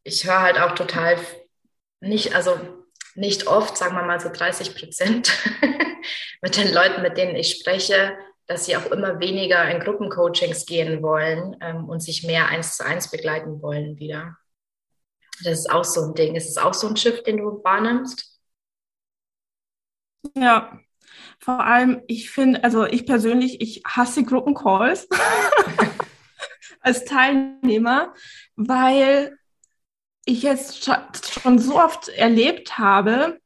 ich 0.04 0.26
höre 0.26 0.42
halt 0.42 0.60
auch 0.60 0.74
total 0.74 1.18
nicht, 2.00 2.34
also 2.34 2.58
nicht 3.18 3.48
oft, 3.48 3.78
sagen 3.78 3.96
wir 3.96 4.04
mal 4.04 4.20
so 4.20 4.30
30 4.30 4.76
Prozent 4.76 5.32
mit 6.42 6.56
den 6.56 6.74
Leuten, 6.74 7.02
mit 7.02 7.18
denen 7.18 7.36
ich 7.36 7.58
spreche, 7.58 8.18
dass 8.46 8.66
sie 8.66 8.78
auch 8.78 8.86
immer 8.88 9.20
weniger 9.20 9.70
in 9.70 9.82
Gruppencoachings 9.82 10.66
gehen 10.66 11.02
wollen 11.02 11.58
ähm, 11.62 11.90
und 11.90 12.02
sich 12.02 12.24
mehr 12.24 12.48
eins 12.48 12.78
zu 12.78 12.86
eins 12.86 13.12
begleiten 13.12 13.62
wollen 13.62 13.98
wieder. 13.98 14.38
Das 15.44 15.60
ist 15.60 15.72
auch 15.72 15.84
so 15.84 16.02
ein 16.02 16.14
Ding. 16.16 16.36
Ist 16.36 16.50
es 16.50 16.58
auch 16.58 16.74
so 16.74 16.88
ein 16.88 16.96
Shift, 16.96 17.28
den 17.28 17.38
du 17.38 17.64
wahrnimmst? 17.64 18.40
Ja, 20.36 20.80
vor 21.40 21.64
allem, 21.66 22.04
ich 22.08 22.30
finde, 22.30 22.64
also 22.64 22.86
ich 22.86 23.06
persönlich, 23.06 23.62
ich 23.62 23.84
hasse 23.86 24.24
Gruppencalls 24.24 25.08
als 26.82 27.06
Teilnehmer, 27.06 28.14
weil 28.56 29.38
ich 30.28 30.44
jetzt 30.44 30.92
schon 31.42 31.58
so 31.58 31.80
oft 31.80 32.10
erlebt 32.10 32.78
habe, 32.78 33.40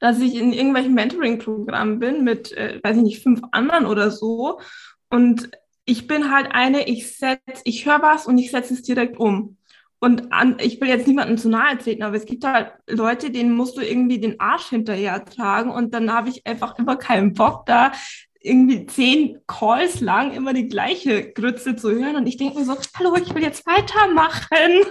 dass 0.00 0.18
ich 0.18 0.34
in 0.34 0.52
irgendwelchen 0.52 0.94
Mentoring-Programmen 0.94 2.00
bin 2.00 2.24
mit, 2.24 2.52
äh, 2.52 2.80
weiß 2.82 2.96
ich 2.96 3.02
nicht, 3.02 3.22
fünf 3.22 3.40
anderen 3.52 3.86
oder 3.86 4.10
so. 4.10 4.60
Und 5.08 5.50
ich 5.84 6.06
bin 6.06 6.32
halt 6.32 6.48
eine, 6.52 6.88
ich 6.88 7.16
setz, 7.16 7.62
ich 7.64 7.86
höre 7.86 8.02
was 8.02 8.26
und 8.26 8.38
ich 8.38 8.50
setze 8.50 8.74
es 8.74 8.82
direkt 8.82 9.18
um. 9.18 9.56
Und 10.00 10.32
an, 10.32 10.56
ich 10.58 10.80
will 10.80 10.88
jetzt 10.88 11.06
niemandem 11.06 11.36
zu 11.36 11.48
nahe 11.48 11.76
treten, 11.78 12.02
aber 12.02 12.16
es 12.16 12.24
gibt 12.24 12.44
halt 12.44 12.72
Leute, 12.88 13.30
denen 13.30 13.52
musst 13.52 13.76
du 13.76 13.82
irgendwie 13.82 14.18
den 14.18 14.40
Arsch 14.40 14.70
hinterher 14.70 15.24
tragen 15.24 15.70
und 15.70 15.92
dann 15.92 16.12
habe 16.12 16.30
ich 16.30 16.46
einfach 16.46 16.78
immer 16.78 16.96
keinen 16.96 17.34
Bock 17.34 17.66
da 17.66 17.92
irgendwie 18.40 18.86
zehn 18.86 19.40
Calls 19.46 20.00
lang 20.00 20.32
immer 20.32 20.54
die 20.54 20.68
gleiche 20.68 21.32
Grütze 21.32 21.76
zu 21.76 21.90
hören 21.90 22.16
und 22.16 22.26
ich 22.26 22.36
denke 22.38 22.58
mir 22.58 22.64
so, 22.64 22.76
hallo, 22.96 23.14
ich 23.16 23.34
will 23.34 23.42
jetzt 23.42 23.66
weitermachen. 23.66 24.82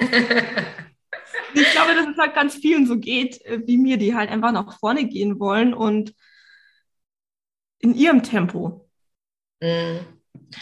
ich 1.54 1.70
glaube, 1.70 1.94
dass 1.94 2.08
es 2.08 2.18
halt 2.18 2.34
ganz 2.34 2.56
vielen 2.56 2.86
so 2.86 2.98
geht, 2.98 3.40
äh, 3.44 3.60
wie 3.64 3.78
mir, 3.78 3.96
die 3.96 4.14
halt 4.14 4.30
einfach 4.30 4.52
nach 4.52 4.78
vorne 4.78 5.06
gehen 5.06 5.38
wollen 5.38 5.72
und 5.72 6.14
in 7.78 7.94
ihrem 7.94 8.22
Tempo. 8.22 8.88
Mm. 9.60 10.15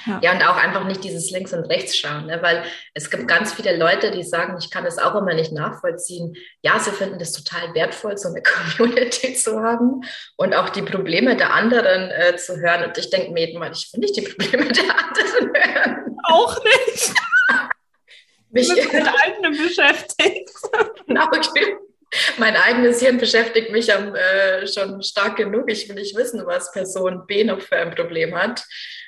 Ja. 0.06 0.20
ja. 0.22 0.32
und 0.32 0.42
auch 0.42 0.56
einfach 0.56 0.84
nicht 0.84 1.04
dieses 1.04 1.30
Links 1.30 1.52
und 1.52 1.64
Rechts 1.64 1.96
schauen, 1.96 2.26
ne? 2.26 2.42
weil 2.42 2.64
es 2.92 3.10
gibt 3.10 3.28
ganz 3.28 3.52
viele 3.52 3.76
Leute, 3.76 4.10
die 4.10 4.22
sagen, 4.22 4.56
ich 4.58 4.70
kann 4.70 4.84
das 4.84 4.98
auch 4.98 5.14
immer 5.14 5.34
nicht 5.34 5.52
nachvollziehen. 5.52 6.34
Ja, 6.62 6.78
sie 6.78 6.90
finden 6.90 7.18
das 7.18 7.32
total 7.32 7.74
wertvoll, 7.74 8.18
so 8.18 8.28
eine 8.28 8.42
Community 8.76 9.34
zu 9.34 9.60
haben 9.60 10.00
und 10.36 10.54
auch 10.54 10.70
die 10.70 10.82
Probleme 10.82 11.36
der 11.36 11.54
anderen 11.54 12.10
äh, 12.10 12.36
zu 12.36 12.58
hören. 12.58 12.84
Und 12.84 12.98
ich 12.98 13.10
denke 13.10 13.32
mir 13.32 13.44
Mal, 13.54 13.70
ich 13.72 13.92
will 13.92 14.00
nicht 14.00 14.16
die 14.16 14.22
Probleme 14.22 14.72
der 14.72 14.82
anderen 14.82 15.52
hören. 15.54 16.16
Auch 16.24 16.56
nicht. 16.64 17.12
Mich 18.50 18.68
mit 18.68 18.94
eigenen 18.94 19.56
beschäftigt. 19.56 20.50
genau, 21.06 21.28
ich 21.32 21.54
will 21.54 21.76
mein 22.38 22.56
eigenes 22.56 23.00
Hirn 23.00 23.18
beschäftigt 23.18 23.70
mich 23.70 23.92
am, 23.94 24.14
äh, 24.14 24.66
schon 24.66 25.02
stark 25.02 25.36
genug. 25.36 25.70
Ich 25.70 25.88
will 25.88 25.96
nicht 25.96 26.16
wissen, 26.16 26.46
was 26.46 26.72
Person 26.72 27.26
B 27.26 27.44
noch 27.44 27.60
für 27.60 27.76
ein 27.76 27.94
Problem 27.94 28.34
hat. 28.34 28.64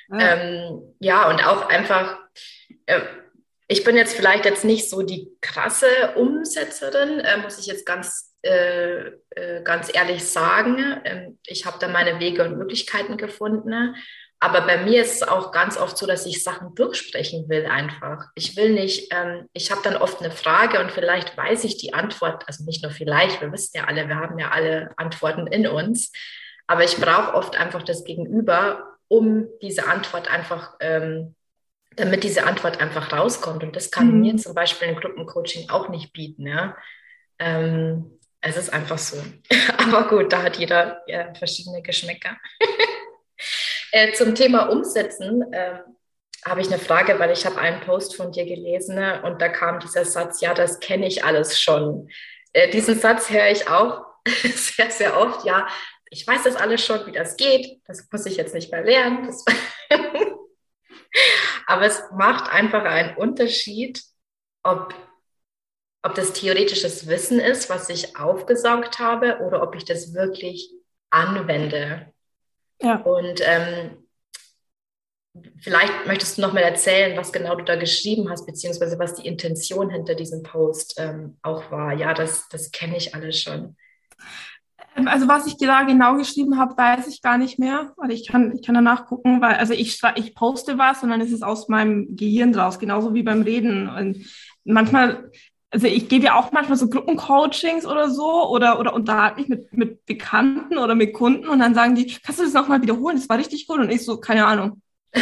Ah. 0.09 0.19
Ähm, 0.19 0.95
ja, 0.99 1.29
und 1.29 1.45
auch 1.45 1.69
einfach, 1.69 2.19
äh, 2.85 3.01
ich 3.67 3.83
bin 3.83 3.97
jetzt 3.97 4.15
vielleicht 4.15 4.45
jetzt 4.45 4.63
nicht 4.63 4.89
so 4.89 5.01
die 5.01 5.29
krasse 5.41 5.87
Umsetzerin, 6.15 7.19
äh, 7.19 7.37
muss 7.37 7.59
ich 7.59 7.65
jetzt 7.65 7.85
ganz, 7.85 8.33
äh, 8.41 9.07
äh 9.31 9.63
ganz 9.63 9.93
ehrlich 9.93 10.23
sagen. 10.23 11.01
Ähm, 11.03 11.39
ich 11.45 11.65
habe 11.65 11.77
da 11.79 11.87
meine 11.87 12.19
Wege 12.19 12.43
und 12.43 12.57
Möglichkeiten 12.57 13.17
gefunden. 13.17 13.95
Aber 14.39 14.61
bei 14.61 14.83
mir 14.83 15.01
ist 15.01 15.15
es 15.15 15.27
auch 15.27 15.51
ganz 15.51 15.77
oft 15.77 15.97
so, 15.97 16.05
dass 16.05 16.27
ich 16.27 16.43
Sachen 16.43 16.75
durchsprechen 16.75 17.49
will 17.49 17.65
einfach. 17.65 18.27
Ich 18.35 18.55
will 18.55 18.71
nicht, 18.71 19.11
ähm, 19.11 19.49
ich 19.53 19.71
habe 19.71 19.81
dann 19.83 19.95
oft 19.95 20.21
eine 20.21 20.31
Frage 20.31 20.79
und 20.79 20.91
vielleicht 20.91 21.35
weiß 21.35 21.63
ich 21.63 21.77
die 21.77 21.93
Antwort, 21.93 22.43
also 22.47 22.63
nicht 22.63 22.83
nur 22.83 22.91
vielleicht, 22.91 23.41
wir 23.41 23.51
wissen 23.51 23.77
ja 23.77 23.85
alle, 23.85 24.07
wir 24.07 24.15
haben 24.15 24.37
ja 24.37 24.51
alle 24.51 24.91
Antworten 24.95 25.47
in 25.47 25.65
uns. 25.67 26.11
Aber 26.67 26.83
ich 26.83 26.97
brauche 26.97 27.33
oft 27.33 27.55
einfach 27.57 27.81
das 27.81 28.03
Gegenüber, 28.03 28.97
um 29.07 29.47
diese 29.61 29.87
Antwort 29.87 30.29
einfach, 30.29 30.75
ähm, 30.81 31.33
damit 31.95 32.23
diese 32.23 32.45
Antwort 32.45 32.79
einfach 32.79 33.11
rauskommt. 33.11 33.63
Und 33.63 33.75
das 33.75 33.89
kann 33.89 34.11
mhm. 34.11 34.19
mir 34.19 34.37
zum 34.37 34.53
Beispiel 34.53 34.89
ein 34.89 34.97
Gruppencoaching 34.97 35.69
auch 35.71 35.89
nicht 35.89 36.13
bieten. 36.13 36.45
Ja? 36.45 36.77
Ähm, 37.39 38.19
es 38.41 38.55
ist 38.55 38.71
einfach 38.71 38.99
so. 38.99 39.17
Aber 39.79 40.07
gut, 40.07 40.31
da 40.31 40.43
hat 40.43 40.57
jeder 40.57 41.01
ja, 41.07 41.33
verschiedene 41.33 41.81
Geschmäcker. 41.81 42.37
äh, 43.97 44.13
zum 44.13 44.35
Thema 44.35 44.69
Umsetzen 44.69 45.51
äh, 45.51 45.79
habe 46.45 46.61
ich 46.61 46.67
eine 46.67 46.77
Frage, 46.77 47.17
weil 47.17 47.31
ich 47.31 47.47
habe 47.47 47.57
einen 47.57 47.81
Post 47.81 48.15
von 48.15 48.31
dir 48.31 48.45
gelesen 48.45 48.95
ne? 48.95 49.23
und 49.23 49.41
da 49.41 49.49
kam 49.49 49.79
dieser 49.79 50.05
Satz, 50.05 50.39
ja, 50.39 50.53
das 50.53 50.79
kenne 50.79 51.07
ich 51.07 51.23
alles 51.23 51.59
schon. 51.59 52.07
Äh, 52.53 52.69
diesen 52.69 52.99
Satz 52.99 53.31
höre 53.31 53.49
ich 53.49 53.67
auch 53.67 54.05
sehr, 54.27 54.91
sehr 54.91 55.19
oft. 55.19 55.45
Ja, 55.45 55.67
ich 56.11 56.27
weiß 56.27 56.43
das 56.43 56.55
alles 56.55 56.85
schon, 56.85 57.07
wie 57.07 57.11
das 57.11 57.37
geht. 57.37 57.81
Das 57.87 58.07
muss 58.11 58.27
ich 58.27 58.37
jetzt 58.37 58.53
nicht 58.53 58.71
mehr 58.71 58.83
lernen. 58.83 59.33
Aber 61.65 61.85
es 61.85 62.03
macht 62.11 62.51
einfach 62.51 62.83
einen 62.83 63.17
Unterschied, 63.17 64.03
ob, 64.61 64.93
ob 66.03 66.13
das 66.13 66.33
theoretisches 66.33 67.07
Wissen 67.07 67.39
ist, 67.39 67.67
was 67.71 67.89
ich 67.89 68.15
aufgesaugt 68.15 68.99
habe, 68.99 69.39
oder 69.39 69.63
ob 69.63 69.75
ich 69.75 69.85
das 69.85 70.13
wirklich 70.13 70.71
anwende. 71.09 72.13
Ja. 72.81 72.97
Und 72.97 73.41
ähm, 73.43 74.07
vielleicht 75.59 76.05
möchtest 76.05 76.37
du 76.37 76.41
noch 76.41 76.53
mal 76.53 76.61
erzählen, 76.61 77.17
was 77.17 77.31
genau 77.31 77.55
du 77.55 77.63
da 77.63 77.75
geschrieben 77.75 78.29
hast, 78.29 78.45
beziehungsweise 78.45 78.99
was 78.99 79.15
die 79.15 79.27
Intention 79.27 79.89
hinter 79.89 80.15
diesem 80.15 80.43
Post 80.43 80.95
ähm, 80.97 81.37
auch 81.41 81.71
war. 81.71 81.93
Ja, 81.93 82.13
das, 82.13 82.47
das 82.49 82.71
kenne 82.71 82.97
ich 82.97 83.15
alles 83.15 83.41
schon. 83.41 83.75
Ähm, 84.95 85.07
also 85.07 85.27
was 85.27 85.47
ich 85.47 85.57
da 85.57 85.83
genau 85.83 86.17
geschrieben 86.17 86.57
habe, 86.57 86.77
weiß 86.77 87.07
ich 87.07 87.21
gar 87.21 87.37
nicht 87.37 87.59
mehr. 87.59 87.93
Weil 87.97 88.11
ich 88.11 88.27
kann, 88.27 88.55
ich 88.55 88.65
kann 88.65 88.75
danach 88.75 89.05
gucken, 89.05 89.41
weil 89.41 89.55
also 89.55 89.73
ich, 89.73 89.99
ich 90.15 90.35
poste 90.35 90.77
was 90.77 91.03
und 91.03 91.09
dann 91.09 91.21
ist 91.21 91.31
es 91.31 91.43
aus 91.43 91.69
meinem 91.69 92.15
Gehirn 92.15 92.53
draus, 92.53 92.79
genauso 92.79 93.13
wie 93.13 93.23
beim 93.23 93.43
Reden. 93.43 93.89
Und 93.89 94.25
manchmal, 94.63 95.31
also 95.69 95.87
ich 95.87 96.07
gebe 96.07 96.25
ja 96.25 96.35
auch 96.35 96.51
manchmal 96.51 96.77
so 96.77 96.89
Gruppencoachings 96.89 97.85
oder 97.85 98.09
so 98.09 98.49
oder, 98.49 98.79
oder 98.79 98.93
unterhalte 98.93 99.41
mich 99.41 99.49
mit, 99.49 99.73
mit 99.73 100.05
Bekannten 100.05 100.77
oder 100.77 100.95
mit 100.95 101.13
Kunden 101.13 101.47
und 101.47 101.59
dann 101.59 101.75
sagen 101.75 101.95
die, 101.95 102.19
kannst 102.23 102.39
du 102.39 102.45
das 102.45 102.53
nochmal 102.53 102.81
wiederholen? 102.81 103.17
Das 103.17 103.27
war 103.27 103.37
richtig 103.37 103.67
gut. 103.67 103.79
Und 103.79 103.89
ich 103.89 104.05
so, 104.05 104.19
keine 104.19 104.45
Ahnung. 104.45 104.81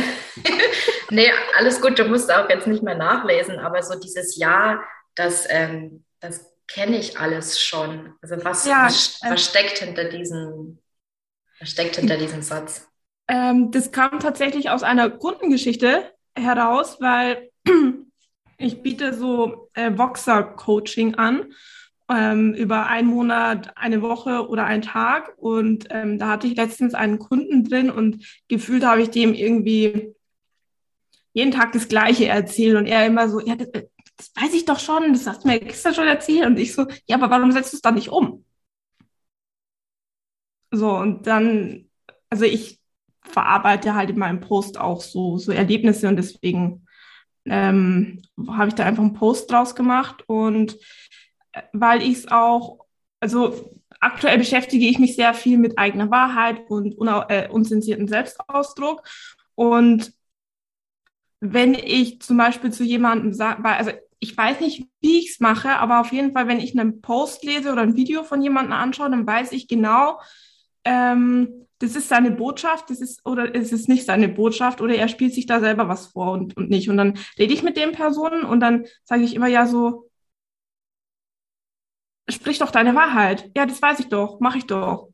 nee, 1.09 1.31
alles 1.57 1.81
gut, 1.81 1.97
du 1.97 2.05
musst 2.05 2.31
auch 2.31 2.49
jetzt 2.49 2.67
nicht 2.67 2.83
mehr 2.83 2.95
nachlesen, 2.95 3.59
aber 3.59 3.81
so 3.81 3.99
dieses 3.99 4.37
Ja, 4.37 4.83
das, 5.15 5.47
ähm, 5.49 6.03
das 6.19 6.45
kenne 6.67 6.97
ich 6.97 7.19
alles 7.19 7.61
schon. 7.61 8.13
Also 8.21 8.43
was, 8.43 8.65
ja, 8.65 8.85
was, 8.85 9.19
äh, 9.23 9.31
was 9.31 9.45
steckt 9.45 9.79
hinter 9.79 10.05
diesem, 10.05 10.79
was 11.59 11.69
steckt 11.69 11.95
hinter 11.95 12.17
diesem 12.17 12.41
Satz? 12.41 12.87
Ähm, 13.27 13.71
das 13.71 13.91
kam 13.91 14.19
tatsächlich 14.19 14.69
aus 14.69 14.83
einer 14.83 15.09
Kundengeschichte 15.09 16.11
heraus, 16.35 16.97
weil 16.99 17.49
ich 18.57 18.81
biete 18.81 19.13
so 19.13 19.69
äh, 19.73 19.91
Voxer-Coaching 19.97 21.15
an 21.15 21.53
ähm, 22.09 22.53
über 22.53 22.87
einen 22.87 23.07
Monat, 23.07 23.75
eine 23.75 24.01
Woche 24.01 24.47
oder 24.47 24.65
einen 24.65 24.81
Tag. 24.81 25.33
Und 25.37 25.87
ähm, 25.89 26.19
da 26.19 26.29
hatte 26.29 26.47
ich 26.47 26.55
letztens 26.55 26.93
einen 26.93 27.19
Kunden 27.19 27.63
drin 27.63 27.89
und 27.89 28.25
gefühlt 28.47 28.85
habe 28.85 29.01
ich 29.01 29.09
dem 29.09 29.33
irgendwie 29.33 30.13
jeden 31.33 31.51
Tag 31.51 31.73
das 31.73 31.87
Gleiche 31.87 32.27
erzählt 32.27 32.77
und 32.77 32.85
er 32.85 33.05
immer 33.05 33.27
so, 33.27 33.41
ja, 33.41 33.55
das, 33.55 33.69
das 33.71 34.31
weiß 34.35 34.53
ich 34.53 34.65
doch 34.65 34.79
schon, 34.79 35.11
das 35.11 35.27
hast 35.27 35.43
du 35.43 35.49
mir 35.49 35.59
gestern 35.59 35.93
schon 35.93 36.07
erzählt. 36.07 36.45
Und 36.45 36.57
ich 36.57 36.73
so, 36.73 36.85
ja, 37.07 37.17
aber 37.17 37.29
warum 37.29 37.51
setzt 37.51 37.73
du 37.73 37.77
es 37.77 37.81
dann 37.81 37.95
nicht 37.95 38.09
um? 38.09 38.45
So, 40.71 40.95
und 40.95 41.27
dann, 41.27 41.89
also 42.29 42.45
ich 42.45 42.79
verarbeite 43.21 43.95
halt 43.95 44.11
in 44.11 44.19
meinem 44.19 44.39
Post 44.39 44.79
auch 44.79 45.01
so, 45.01 45.37
so 45.37 45.51
Erlebnisse 45.51 46.07
und 46.07 46.15
deswegen 46.17 46.84
ähm, 47.45 48.21
habe 48.47 48.69
ich 48.69 48.75
da 48.75 48.85
einfach 48.85 49.03
einen 49.03 49.13
Post 49.13 49.51
draus 49.51 49.75
gemacht 49.75 50.23
und 50.27 50.77
weil 51.73 52.01
ich 52.01 52.17
es 52.19 52.31
auch, 52.31 52.79
also 53.19 53.71
aktuell 53.99 54.37
beschäftige 54.37 54.87
ich 54.87 54.99
mich 54.99 55.15
sehr 55.15 55.33
viel 55.33 55.57
mit 55.57 55.77
eigener 55.77 56.11
Wahrheit 56.11 56.69
und 56.69 56.95
äh, 57.29 57.49
unzensierten 57.49 58.07
Selbstausdruck. 58.07 59.03
Und 59.55 60.13
wenn 61.39 61.73
ich 61.73 62.21
zum 62.21 62.37
Beispiel 62.37 62.71
zu 62.71 62.83
jemandem 62.83 63.33
sage, 63.33 63.63
also 63.65 63.91
ich 64.19 64.35
weiß 64.35 64.59
nicht, 64.61 64.87
wie 65.01 65.19
ich 65.19 65.31
es 65.31 65.39
mache, 65.39 65.69
aber 65.69 66.01
auf 66.01 66.11
jeden 66.11 66.33
Fall, 66.33 66.47
wenn 66.47 66.59
ich 66.59 66.77
einen 66.77 67.01
Post 67.01 67.43
lese 67.43 67.71
oder 67.71 67.81
ein 67.81 67.95
Video 67.95 68.23
von 68.23 68.41
jemandem 68.41 68.73
anschaue, 68.73 69.09
dann 69.09 69.27
weiß 69.27 69.51
ich 69.51 69.67
genau, 69.67 70.19
ähm, 70.83 71.64
das 71.79 71.95
ist 71.95 72.09
seine 72.09 72.31
Botschaft, 72.31 72.89
das 72.89 73.01
ist 73.01 73.25
oder 73.25 73.53
es 73.53 73.71
ist 73.71 73.89
nicht 73.89 74.05
seine 74.05 74.29
Botschaft 74.29 74.81
oder 74.81 74.95
er 74.95 75.07
spielt 75.07 75.33
sich 75.33 75.45
da 75.45 75.59
selber 75.59 75.87
was 75.89 76.07
vor 76.07 76.31
und, 76.31 76.55
und 76.57 76.69
nicht. 76.69 76.89
Und 76.89 76.97
dann 76.97 77.17
rede 77.37 77.53
ich 77.53 77.63
mit 77.63 77.77
den 77.77 77.91
Personen 77.91 78.43
und 78.43 78.59
dann 78.61 78.85
sage 79.03 79.23
ich 79.23 79.35
immer 79.35 79.47
ja 79.47 79.65
so, 79.65 80.09
sprich 82.29 82.59
doch 82.59 82.71
deine 82.71 82.95
Wahrheit. 82.95 83.51
Ja, 83.55 83.65
das 83.65 83.81
weiß 83.81 83.99
ich 83.99 84.07
doch, 84.07 84.39
mache 84.39 84.57
ich 84.59 84.65
doch. 84.65 85.09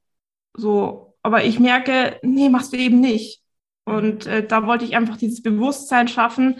So, 0.55 1.15
aber 1.23 1.43
ich 1.43 1.59
merke, 1.59 2.19
nee, 2.23 2.49
machst 2.49 2.73
du 2.73 2.77
eben 2.77 2.99
nicht. 2.99 3.41
Und 3.85 4.27
äh, 4.27 4.45
da 4.45 4.65
wollte 4.67 4.85
ich 4.85 4.95
einfach 4.95 5.17
dieses 5.17 5.41
Bewusstsein 5.41 6.07
schaffen. 6.07 6.59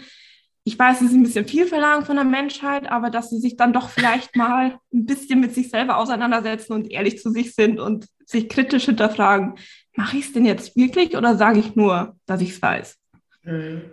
Ich 0.64 0.78
weiß, 0.78 1.00
es 1.00 1.08
ist 1.08 1.14
ein 1.14 1.22
bisschen 1.22 1.46
viel 1.46 1.66
verlangt 1.66 2.06
von 2.06 2.16
der 2.16 2.24
Menschheit, 2.24 2.90
aber 2.90 3.10
dass 3.10 3.30
sie 3.30 3.38
sich 3.38 3.56
dann 3.56 3.72
doch 3.72 3.88
vielleicht 3.88 4.36
mal 4.36 4.78
ein 4.92 5.06
bisschen 5.06 5.40
mit 5.40 5.54
sich 5.54 5.70
selber 5.70 5.96
auseinandersetzen 5.96 6.72
und 6.72 6.90
ehrlich 6.90 7.18
zu 7.18 7.30
sich 7.30 7.54
sind 7.54 7.80
und 7.80 8.06
sich 8.26 8.48
kritisch 8.48 8.84
hinterfragen. 8.84 9.54
Mache 9.94 10.16
ich 10.16 10.26
es 10.26 10.32
denn 10.32 10.46
jetzt 10.46 10.76
wirklich 10.76 11.16
oder 11.16 11.36
sage 11.36 11.58
ich 11.58 11.76
nur, 11.76 12.16
dass 12.26 12.40
ich 12.40 12.50
es 12.50 12.62
weiß? 12.62 12.98
Hm. 13.42 13.90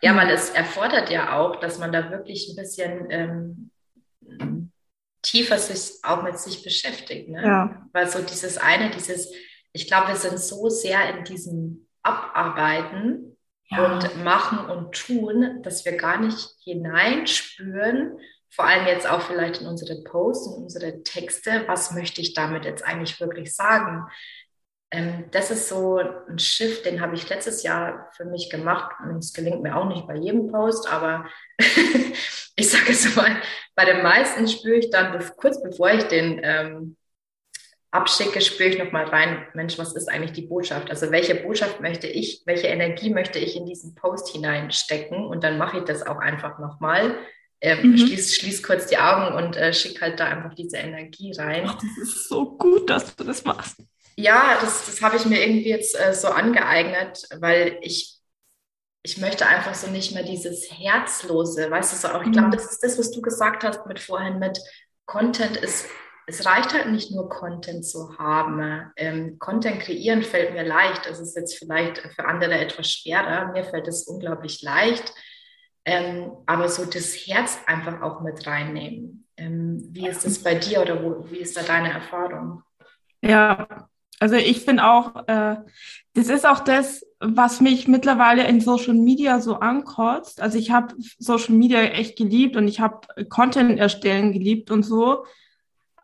Ja, 0.00 0.14
weil 0.16 0.30
es 0.30 0.50
erfordert 0.50 1.10
ja 1.10 1.38
auch, 1.38 1.56
dass 1.56 1.78
man 1.78 1.90
da 1.90 2.10
wirklich 2.10 2.48
ein 2.48 2.56
bisschen 2.56 3.06
ähm, 3.10 3.70
tiefer 5.22 5.58
sich 5.58 5.98
auch 6.02 6.22
mit 6.22 6.38
sich 6.38 6.62
beschäftigt. 6.62 7.28
Ne? 7.28 7.42
Ja. 7.42 7.88
Weil 7.92 8.08
so 8.08 8.20
dieses 8.20 8.58
eine, 8.58 8.90
dieses, 8.90 9.32
ich 9.72 9.86
glaube, 9.86 10.08
wir 10.08 10.16
sind 10.16 10.38
so 10.38 10.68
sehr 10.68 11.16
in 11.16 11.24
diesem 11.24 11.88
Abarbeiten 12.02 13.36
ja. 13.70 13.84
und 13.86 14.22
Machen 14.22 14.58
und 14.58 14.94
Tun, 14.94 15.62
dass 15.62 15.84
wir 15.84 15.96
gar 15.96 16.20
nicht 16.20 16.50
hineinspüren, 16.62 18.18
vor 18.50 18.66
allem 18.66 18.86
jetzt 18.86 19.08
auch 19.08 19.22
vielleicht 19.22 19.62
in 19.62 19.66
unsere 19.66 20.02
Posts 20.04 20.48
und 20.48 20.62
unsere 20.64 21.02
Texte, 21.02 21.64
was 21.66 21.90
möchte 21.90 22.20
ich 22.20 22.34
damit 22.34 22.64
jetzt 22.64 22.84
eigentlich 22.84 23.18
wirklich 23.18 23.54
sagen? 23.54 24.04
Ähm, 24.94 25.24
das 25.32 25.50
ist 25.50 25.68
so 25.68 25.98
ein 25.98 26.38
Shift, 26.38 26.84
den 26.84 27.00
habe 27.00 27.16
ich 27.16 27.28
letztes 27.28 27.64
Jahr 27.64 28.08
für 28.16 28.24
mich 28.24 28.48
gemacht. 28.48 28.94
Es 29.18 29.32
gelingt 29.32 29.60
mir 29.60 29.76
auch 29.76 29.88
nicht 29.88 30.06
bei 30.06 30.14
jedem 30.14 30.52
Post, 30.52 30.88
aber 30.90 31.26
ich 32.56 32.70
sage 32.70 32.92
es 32.92 33.16
mal, 33.16 33.36
bei 33.74 33.86
den 33.86 34.02
meisten 34.04 34.46
spüre 34.46 34.76
ich 34.76 34.90
dann, 34.90 35.18
kurz 35.36 35.60
bevor 35.60 35.90
ich 35.90 36.04
den 36.04 36.40
ähm, 36.44 36.96
abschicke, 37.90 38.40
spüre 38.40 38.68
ich 38.68 38.78
nochmal 38.78 39.06
rein, 39.06 39.44
Mensch, 39.54 39.78
was 39.78 39.96
ist 39.96 40.08
eigentlich 40.08 40.32
die 40.32 40.46
Botschaft? 40.46 40.90
Also 40.90 41.10
welche 41.10 41.34
Botschaft 41.34 41.80
möchte 41.80 42.06
ich, 42.06 42.42
welche 42.46 42.68
Energie 42.68 43.10
möchte 43.10 43.40
ich 43.40 43.56
in 43.56 43.66
diesen 43.66 43.96
Post 43.96 44.28
hineinstecken? 44.28 45.26
Und 45.26 45.42
dann 45.42 45.58
mache 45.58 45.78
ich 45.78 45.84
das 45.84 46.06
auch 46.06 46.18
einfach 46.18 46.60
nochmal. 46.60 47.16
Äh, 47.58 47.82
mhm. 47.82 47.98
schließ, 47.98 48.36
schließ 48.36 48.62
kurz 48.62 48.86
die 48.86 48.98
Augen 48.98 49.34
und 49.34 49.56
äh, 49.56 49.72
schick 49.72 50.00
halt 50.00 50.20
da 50.20 50.26
einfach 50.26 50.54
diese 50.54 50.76
Energie 50.76 51.32
rein. 51.32 51.64
Ach, 51.66 51.74
das 51.74 51.98
ist 52.00 52.28
so 52.28 52.56
gut, 52.56 52.88
dass 52.88 53.16
du 53.16 53.24
das 53.24 53.44
machst. 53.44 53.80
Ja, 54.16 54.58
das, 54.60 54.86
das 54.86 55.02
habe 55.02 55.16
ich 55.16 55.26
mir 55.26 55.44
irgendwie 55.44 55.68
jetzt 55.68 55.98
äh, 55.98 56.14
so 56.14 56.28
angeeignet, 56.28 57.26
weil 57.40 57.78
ich 57.80 58.14
ich 59.06 59.18
möchte 59.18 59.46
einfach 59.46 59.74
so 59.74 59.88
nicht 59.90 60.14
mehr 60.14 60.22
dieses 60.22 60.70
Herzlose, 60.72 61.70
weißt 61.70 61.92
du, 61.92 61.96
so 61.96 62.14
auch, 62.14 62.22
ich 62.22 62.32
glaube, 62.32 62.48
mhm. 62.48 62.52
das 62.52 62.72
ist 62.72 62.82
das, 62.82 62.98
was 62.98 63.10
du 63.10 63.20
gesagt 63.20 63.62
hast 63.62 63.86
mit 63.86 64.00
vorhin 64.00 64.38
mit 64.38 64.58
Content 65.04 65.58
ist, 65.58 65.86
es 66.26 66.46
reicht 66.46 66.72
halt 66.72 66.90
nicht 66.90 67.10
nur 67.10 67.28
Content 67.28 67.84
zu 67.84 68.16
haben. 68.18 68.90
Ähm, 68.96 69.38
Content 69.38 69.80
kreieren 69.80 70.22
fällt 70.22 70.54
mir 70.54 70.64
leicht. 70.64 71.06
Es 71.06 71.20
ist 71.20 71.36
jetzt 71.36 71.58
vielleicht 71.58 71.98
für 71.98 72.24
andere 72.24 72.54
etwas 72.54 72.90
schwerer. 72.90 73.52
Mir 73.52 73.64
fällt 73.64 73.88
es 73.88 74.04
unglaublich 74.04 74.62
leicht. 74.62 75.12
Ähm, 75.84 76.32
aber 76.46 76.70
so 76.70 76.86
das 76.86 77.14
Herz 77.14 77.58
einfach 77.66 78.00
auch 78.00 78.22
mit 78.22 78.46
reinnehmen. 78.46 79.28
Ähm, 79.36 79.86
wie 79.90 80.08
ist 80.08 80.24
das 80.24 80.42
bei 80.42 80.54
dir 80.54 80.80
oder 80.80 81.02
wo, 81.02 81.30
wie 81.30 81.40
ist 81.40 81.58
da 81.58 81.62
deine 81.62 81.92
Erfahrung? 81.92 82.62
Ja, 83.20 83.86
also 84.24 84.36
ich 84.36 84.60
finde 84.62 84.86
auch, 84.86 85.28
äh, 85.28 85.56
das 86.14 86.30
ist 86.30 86.46
auch 86.46 86.60
das, 86.60 87.04
was 87.20 87.60
mich 87.60 87.88
mittlerweile 87.88 88.48
in 88.48 88.62
Social 88.62 88.94
Media 88.94 89.38
so 89.38 89.56
ankotzt. 89.56 90.40
Also 90.40 90.56
ich 90.56 90.70
habe 90.70 90.94
Social 91.18 91.54
Media 91.54 91.82
echt 91.82 92.16
geliebt 92.16 92.56
und 92.56 92.66
ich 92.66 92.80
habe 92.80 93.06
Content 93.28 93.78
erstellen 93.78 94.32
geliebt 94.32 94.70
und 94.70 94.82
so. 94.82 95.26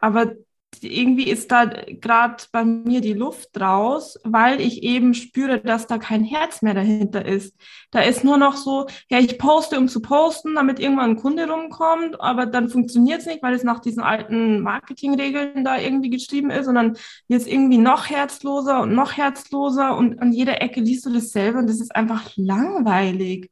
Aber 0.01 0.33
irgendwie 0.81 1.29
ist 1.29 1.51
da 1.51 1.65
gerade 1.65 2.45
bei 2.53 2.65
mir 2.65 3.01
die 3.01 3.13
Luft 3.13 3.61
raus, 3.61 4.19
weil 4.25 4.61
ich 4.61 4.83
eben 4.83 5.15
spüre, 5.15 5.61
dass 5.61 5.87
da 5.87 5.99
kein 5.99 6.25
Herz 6.25 6.63
mehr 6.63 6.75
dahinter 6.75 7.25
ist. 7.25 7.55
Da 7.91 8.01
ist 8.01 8.25
nur 8.25 8.39
noch 8.39 8.57
so, 8.57 8.87
ja, 9.11 9.19
ich 9.19 9.39
poste, 9.39 9.79
um 9.79 9.89
zu 9.89 10.01
posten, 10.01 10.55
damit 10.55 10.79
irgendwann 10.79 11.11
ein 11.11 11.17
Kunde 11.17 11.49
rumkommt, 11.49 12.21
aber 12.21 12.47
dann 12.47 12.69
funktioniert 12.69 13.21
es 13.21 13.27
nicht, 13.27 13.43
weil 13.43 13.55
es 13.55 13.65
nach 13.65 13.81
diesen 13.81 14.03
alten 14.03 14.61
Marketingregeln 14.61 15.65
da 15.65 15.79
irgendwie 15.79 16.11
geschrieben 16.11 16.51
ist, 16.51 16.67
sondern 16.67 16.97
wird 17.29 17.43
es 17.43 17.47
irgendwie 17.47 17.79
noch 17.79 18.09
herzloser 18.09 18.81
und 18.81 18.95
noch 18.95 19.17
herzloser 19.17 19.97
und 19.97 20.21
an 20.21 20.33
jeder 20.33 20.63
Ecke 20.63 20.81
liest 20.81 21.05
du 21.05 21.13
dasselbe 21.13 21.59
und 21.59 21.69
das 21.69 21.81
ist 21.81 21.95
einfach 21.95 22.31
langweilig. 22.37 23.51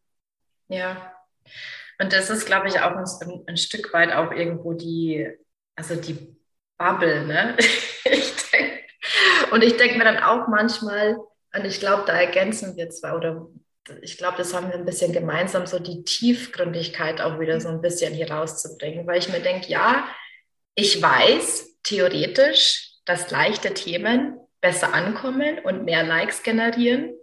Ja. 0.69 1.13
Und 2.01 2.13
das 2.13 2.31
ist, 2.31 2.47
glaube 2.47 2.69
ich, 2.69 2.81
auch 2.81 2.93
ein, 2.93 3.07
ein 3.47 3.57
Stück 3.57 3.93
weit 3.93 4.13
auch 4.13 4.31
irgendwo 4.31 4.73
die, 4.73 5.29
also 5.75 5.97
die 5.97 6.38
Bubble, 6.79 7.27
ne? 7.27 7.57
ich 8.05 8.51
denk, 8.51 8.85
und 9.51 9.63
ich 9.63 9.77
denke 9.77 9.99
mir 9.99 10.05
dann 10.05 10.23
auch 10.23 10.49
manchmal, 10.49 11.17
und 11.55 11.65
ich 11.65 11.81
glaube, 11.81 12.05
da 12.07 12.13
ergänzen 12.15 12.77
wir 12.77 12.91
zwar, 12.91 13.17
oder 13.17 13.49
ich 14.03 14.19
glaube, 14.19 14.37
das 14.37 14.55
haben 14.55 14.69
wir 14.69 14.75
ein 14.75 14.85
bisschen 14.85 15.13
gemeinsam, 15.13 15.67
so 15.67 15.79
die 15.79 16.05
Tiefgründigkeit 16.05 17.21
auch 17.21 17.41
wieder 17.41 17.61
so 17.61 17.69
ein 17.69 17.81
bisschen 17.81 18.15
hier 18.15 18.31
rauszubringen, 18.31 19.07
weil 19.07 19.19
ich 19.19 19.29
mir 19.29 19.41
denke, 19.41 19.69
ja, 19.69 20.07
ich 20.75 21.03
weiß 21.03 21.79
theoretisch, 21.83 22.93
dass 23.05 23.31
leichte 23.31 23.73
Themen 23.73 24.39
besser 24.61 24.93
ankommen 24.93 25.59
und 25.61 25.85
mehr 25.85 26.05
Likes 26.05 26.43
generieren, 26.43 27.15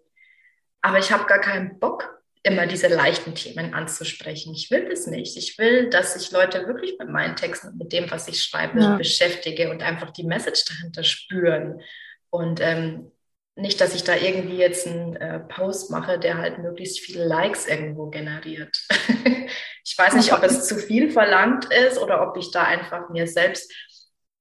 aber 0.81 0.99
ich 0.99 1.11
habe 1.11 1.25
gar 1.25 1.39
keinen 1.39 1.79
Bock, 1.79 2.14
immer 2.45 2.67
diese 2.67 2.87
leichten 2.87 3.33
Themen 3.33 3.73
anzusprechen. 3.73 4.53
Ich 4.53 4.69
will 4.69 4.87
das 4.87 5.07
nicht. 5.07 5.35
Ich 5.35 5.57
will, 5.57 5.89
dass 5.89 6.13
sich 6.13 6.31
Leute 6.31 6.67
wirklich 6.67 6.95
mit 6.99 7.09
meinen 7.09 7.35
Texten, 7.35 7.75
mit 7.75 7.91
dem, 7.91 8.09
was 8.11 8.27
ich 8.27 8.43
schreibe, 8.43 8.79
ja. 8.79 8.95
beschäftige 8.95 9.71
und 9.71 9.81
einfach 9.81 10.11
die 10.11 10.23
Message 10.23 10.63
dahinter 10.65 11.03
spüren. 11.03 11.81
Und 12.29 12.61
ähm, 12.61 13.11
nicht, 13.55 13.81
dass 13.81 13.95
ich 13.95 14.03
da 14.03 14.15
irgendwie 14.15 14.57
jetzt 14.57 14.85
einen 14.85 15.15
äh, 15.15 15.39
Post 15.39 15.89
mache, 15.89 16.19
der 16.19 16.37
halt 16.37 16.59
möglichst 16.59 16.99
viele 16.99 17.25
Likes 17.25 17.65
irgendwo 17.65 18.11
generiert. 18.11 18.77
ich 19.83 19.97
weiß 19.97 20.13
nicht, 20.13 20.31
ob 20.31 20.43
es 20.43 20.67
zu 20.67 20.75
viel 20.75 21.09
verlangt 21.09 21.65
ist 21.73 21.97
oder 21.97 22.29
ob 22.29 22.37
ich 22.37 22.51
da 22.51 22.61
einfach 22.61 23.09
mir 23.09 23.25
selbst. 23.25 23.73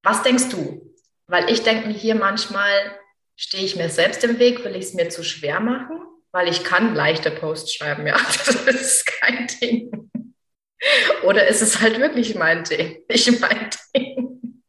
Was 0.02 0.22
denkst 0.22 0.50
du? 0.50 0.94
Weil 1.26 1.48
ich 1.48 1.62
denke 1.62 1.88
mir 1.88 1.94
hier 1.94 2.16
manchmal, 2.16 2.98
stehe 3.34 3.64
ich 3.64 3.76
mir 3.76 3.88
selbst 3.88 4.22
im 4.24 4.38
Weg, 4.38 4.62
will 4.62 4.76
ich 4.76 4.84
es 4.84 4.94
mir 4.94 5.08
zu 5.08 5.24
schwer 5.24 5.60
machen? 5.60 6.02
Weil 6.34 6.48
ich 6.48 6.64
kann 6.64 6.96
leichte 6.96 7.30
Posts 7.30 7.74
schreiben, 7.74 8.06
ja, 8.08 8.16
das 8.26 8.66
ist 8.66 9.06
kein 9.06 9.46
Ding. 9.62 10.10
Oder 11.22 11.46
ist 11.46 11.62
es 11.62 11.80
halt 11.80 12.00
wirklich 12.00 12.34
mein 12.34 12.64
Ding, 12.64 12.98
nicht 13.08 13.40
mein 13.40 13.70
Ding? 13.96 14.62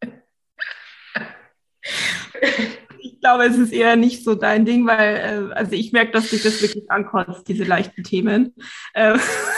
Ich 2.99 3.19
glaube, 3.19 3.45
es 3.45 3.57
ist 3.57 3.73
eher 3.73 3.95
nicht 3.95 4.23
so 4.23 4.35
dein 4.35 4.63
Ding, 4.63 4.85
weil, 4.85 5.15
äh, 5.49 5.53
also 5.55 5.71
ich 5.71 5.91
merke, 5.91 6.11
dass 6.11 6.29
dich 6.29 6.43
das 6.43 6.61
wirklich 6.61 6.89
ankotzt, 6.91 7.47
diese 7.47 7.63
leichten 7.63 8.03
Themen. 8.03 8.53
Äh, 8.93 9.17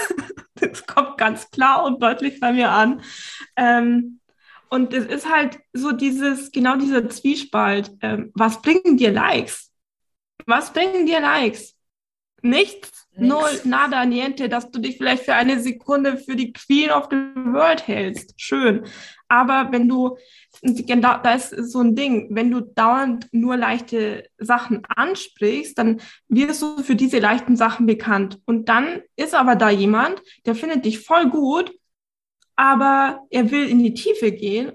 das 0.56 0.88
kommt 0.88 1.18
ganz 1.18 1.52
klar 1.52 1.84
und 1.84 2.02
deutlich 2.02 2.40
bei 2.40 2.54
mir 2.54 2.72
an. 2.72 3.02
Ähm, 3.58 4.22
und 4.70 4.94
es 4.94 5.06
ist 5.06 5.30
halt 5.30 5.60
so 5.74 5.92
dieses, 5.92 6.54
genau 6.54 6.78
dieser 6.78 7.10
Zwiespalt. 7.10 7.92
Ähm, 8.02 8.32
was 8.34 8.62
bringen 8.62 8.96
dir 8.96 9.12
Likes? 9.12 9.74
Was 10.46 10.72
bringen 10.72 11.06
dir 11.06 11.20
Likes? 11.20 11.77
Nichts, 12.44 13.08
Nichts, 13.16 13.34
null, 13.34 13.62
nada, 13.64 14.06
niente, 14.06 14.48
dass 14.48 14.70
du 14.70 14.80
dich 14.80 14.98
vielleicht 14.98 15.24
für 15.24 15.34
eine 15.34 15.60
Sekunde 15.60 16.18
für 16.18 16.36
die 16.36 16.54
Queen 16.54 16.92
of 16.92 17.08
the 17.10 17.18
World 17.36 17.88
hältst. 17.88 18.40
Schön. 18.40 18.86
Aber 19.28 19.72
wenn 19.72 19.90
du, 19.90 20.18
genau, 20.62 21.18
da 21.22 21.34
ist 21.34 21.50
so 21.50 21.82
ein 21.82 21.96
Ding, 21.96 22.28
wenn 22.30 22.52
du 22.52 22.62
dauernd 22.62 23.28
nur 23.32 23.58
leichte 23.58 24.30
Sachen 24.38 24.86
ansprichst, 24.86 25.78
dann 25.78 26.00
wirst 26.30 26.62
du 26.62 26.84
für 26.84 26.96
diese 26.96 27.20
leichten 27.20 27.56
Sachen 27.56 27.88
bekannt. 27.88 28.40
Und 28.46 28.70
dann 28.70 29.02
ist 29.16 29.34
aber 29.34 29.56
da 29.56 29.70
jemand, 29.70 30.22
der 30.46 30.56
findet 30.56 30.86
dich 30.86 31.00
voll 31.00 31.30
gut, 31.30 31.74
aber 32.56 33.26
er 33.30 33.52
will 33.52 33.68
in 33.68 33.84
die 33.84 33.94
Tiefe 33.94 34.32
gehen 34.32 34.72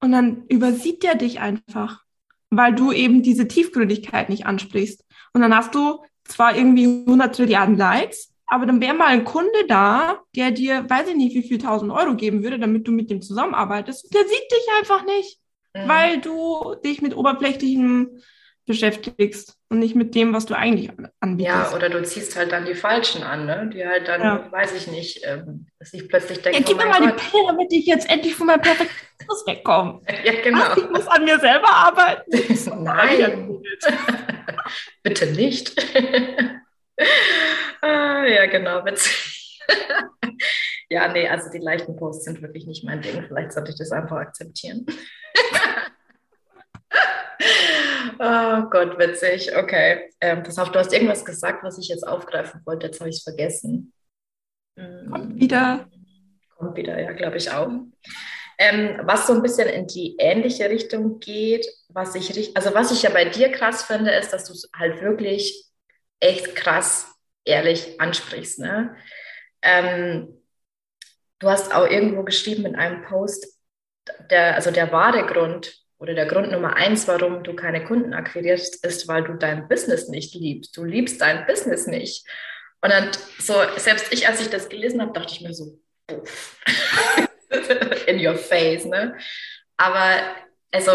und 0.00 0.12
dann 0.12 0.44
übersieht 0.48 1.02
der 1.02 1.14
dich 1.14 1.40
einfach, 1.40 2.02
weil 2.50 2.74
du 2.74 2.92
eben 2.92 3.22
diese 3.22 3.48
Tiefgründigkeit 3.48 4.28
nicht 4.28 4.46
ansprichst. 4.46 5.04
Und 5.32 5.40
dann 5.40 5.54
hast 5.54 5.74
du 5.74 6.02
zwar 6.28 6.56
irgendwie 6.56 6.84
100 6.84 7.34
Trilliarden 7.34 7.76
Likes, 7.76 8.32
aber 8.46 8.66
dann 8.66 8.80
wäre 8.80 8.94
mal 8.94 9.08
ein 9.08 9.24
Kunde 9.24 9.66
da, 9.68 10.20
der 10.34 10.52
dir, 10.52 10.88
weiß 10.88 11.08
ich 11.08 11.16
nicht, 11.16 11.34
wie 11.34 11.46
viel 11.46 11.58
tausend 11.58 11.90
Euro 11.90 12.14
geben 12.14 12.42
würde, 12.42 12.58
damit 12.58 12.86
du 12.86 12.92
mit 12.92 13.10
dem 13.10 13.20
zusammenarbeitest. 13.20 14.14
Der 14.14 14.22
sieht 14.22 14.52
dich 14.52 14.66
einfach 14.78 15.04
nicht, 15.04 15.40
mhm. 15.74 15.88
weil 15.88 16.20
du 16.20 16.76
dich 16.84 17.02
mit 17.02 17.16
oberflächlichem 17.16 18.22
beschäftigst 18.66 19.55
und 19.68 19.80
nicht 19.80 19.96
mit 19.96 20.14
dem, 20.14 20.32
was 20.32 20.46
du 20.46 20.54
eigentlich 20.54 20.90
anbietest. 21.20 21.56
Ja, 21.56 21.74
oder 21.74 21.90
du 21.90 22.02
ziehst 22.02 22.36
halt 22.36 22.52
dann 22.52 22.66
die 22.66 22.74
Falschen 22.74 23.22
an, 23.22 23.46
ne? 23.46 23.70
die 23.72 23.84
halt 23.84 24.06
dann, 24.06 24.22
ja. 24.22 24.52
weiß 24.52 24.74
ich 24.74 24.86
nicht, 24.86 25.22
ähm, 25.24 25.66
dass 25.78 25.92
ich 25.92 26.08
plötzlich 26.08 26.40
denke, 26.40 26.58
ja, 26.58 26.64
gib 26.64 26.76
oh 26.76 26.82
mir 26.82 26.86
mal 26.86 27.00
Gott. 27.00 27.20
die 27.20 27.30
Pille, 27.30 27.42
damit 27.48 27.72
ich 27.72 27.86
jetzt 27.86 28.08
endlich 28.08 28.34
von 28.34 28.46
meinem 28.46 28.60
Perfektionismus 28.60 29.46
wegkomme. 29.46 30.00
ja, 30.24 30.40
genau. 30.42 30.60
Ach, 30.62 30.76
ich 30.76 30.88
muss 30.88 31.06
an 31.08 31.24
mir 31.24 31.38
selber 31.40 31.68
arbeiten. 31.68 32.30
Nein, 32.84 33.60
bitte 35.02 35.26
nicht. 35.32 35.74
ah, 37.82 38.24
ja, 38.24 38.46
genau, 38.46 38.84
witzig. 38.84 39.60
ja, 40.88 41.08
nee, 41.08 41.28
also 41.28 41.50
die 41.50 41.58
leichten 41.58 41.96
Posts 41.96 42.24
sind 42.24 42.42
wirklich 42.42 42.66
nicht 42.66 42.84
mein 42.84 43.02
Ding. 43.02 43.24
Vielleicht 43.26 43.52
sollte 43.52 43.72
ich 43.72 43.78
das 43.78 43.90
einfach 43.90 44.18
akzeptieren. 44.18 44.86
Oh 48.18 48.62
Gott, 48.70 48.98
witzig. 48.98 49.54
Okay. 49.54 50.10
Ähm, 50.20 50.42
pass 50.42 50.58
auf, 50.58 50.72
du 50.72 50.78
hast 50.78 50.92
irgendwas 50.92 51.24
gesagt, 51.24 51.62
was 51.62 51.78
ich 51.78 51.88
jetzt 51.88 52.06
aufgreifen 52.06 52.62
wollte. 52.64 52.86
Jetzt 52.86 53.00
habe 53.00 53.10
ich 53.10 53.16
es 53.16 53.22
vergessen. 53.22 53.92
Kommt 54.74 55.40
wieder. 55.40 55.88
Kommt 56.56 56.76
wieder, 56.76 57.00
ja, 57.00 57.12
glaube 57.12 57.36
ich 57.36 57.50
auch. 57.50 57.70
Ähm, 58.58 59.00
was 59.02 59.26
so 59.26 59.34
ein 59.34 59.42
bisschen 59.42 59.68
in 59.68 59.86
die 59.86 60.16
ähnliche 60.18 60.70
Richtung 60.70 61.20
geht, 61.20 61.66
was 61.88 62.14
ich, 62.14 62.56
also 62.56 62.72
was 62.74 62.90
ich 62.90 63.02
ja 63.02 63.10
bei 63.10 63.26
dir 63.26 63.52
krass 63.52 63.82
finde, 63.82 64.12
ist, 64.12 64.32
dass 64.32 64.44
du 64.44 64.52
es 64.52 64.70
halt 64.74 65.02
wirklich 65.02 65.66
echt 66.20 66.56
krass 66.56 67.14
ehrlich 67.44 68.00
ansprichst. 68.00 68.58
Ne? 68.58 68.96
Ähm, 69.60 70.42
du 71.38 71.50
hast 71.50 71.74
auch 71.74 71.86
irgendwo 71.86 72.22
geschrieben 72.22 72.64
in 72.64 72.76
einem 72.76 73.02
Post, 73.04 73.46
der, 74.30 74.54
also 74.54 74.70
der 74.70 74.90
wahre 74.90 75.26
Grund, 75.26 75.85
oder 75.98 76.14
der 76.14 76.26
Grund 76.26 76.52
Nummer 76.52 76.76
eins, 76.76 77.08
warum 77.08 77.42
du 77.42 77.54
keine 77.54 77.84
Kunden 77.84 78.12
akquirierst, 78.12 78.84
ist, 78.84 79.08
weil 79.08 79.24
du 79.24 79.34
dein 79.34 79.68
Business 79.68 80.08
nicht 80.08 80.34
liebst. 80.34 80.76
Du 80.76 80.84
liebst 80.84 81.20
dein 81.20 81.46
Business 81.46 81.86
nicht. 81.86 82.26
Und 82.82 82.90
dann 82.90 83.10
so, 83.38 83.54
selbst 83.76 84.12
ich, 84.12 84.28
als 84.28 84.40
ich 84.40 84.50
das 84.50 84.68
gelesen 84.68 85.00
habe, 85.00 85.12
dachte 85.12 85.32
ich 85.32 85.40
mir 85.40 85.54
so, 85.54 85.78
in 88.06 88.24
your 88.24 88.34
face, 88.34 88.84
ne? 88.84 89.16
Aber 89.76 90.34
also 90.70 90.92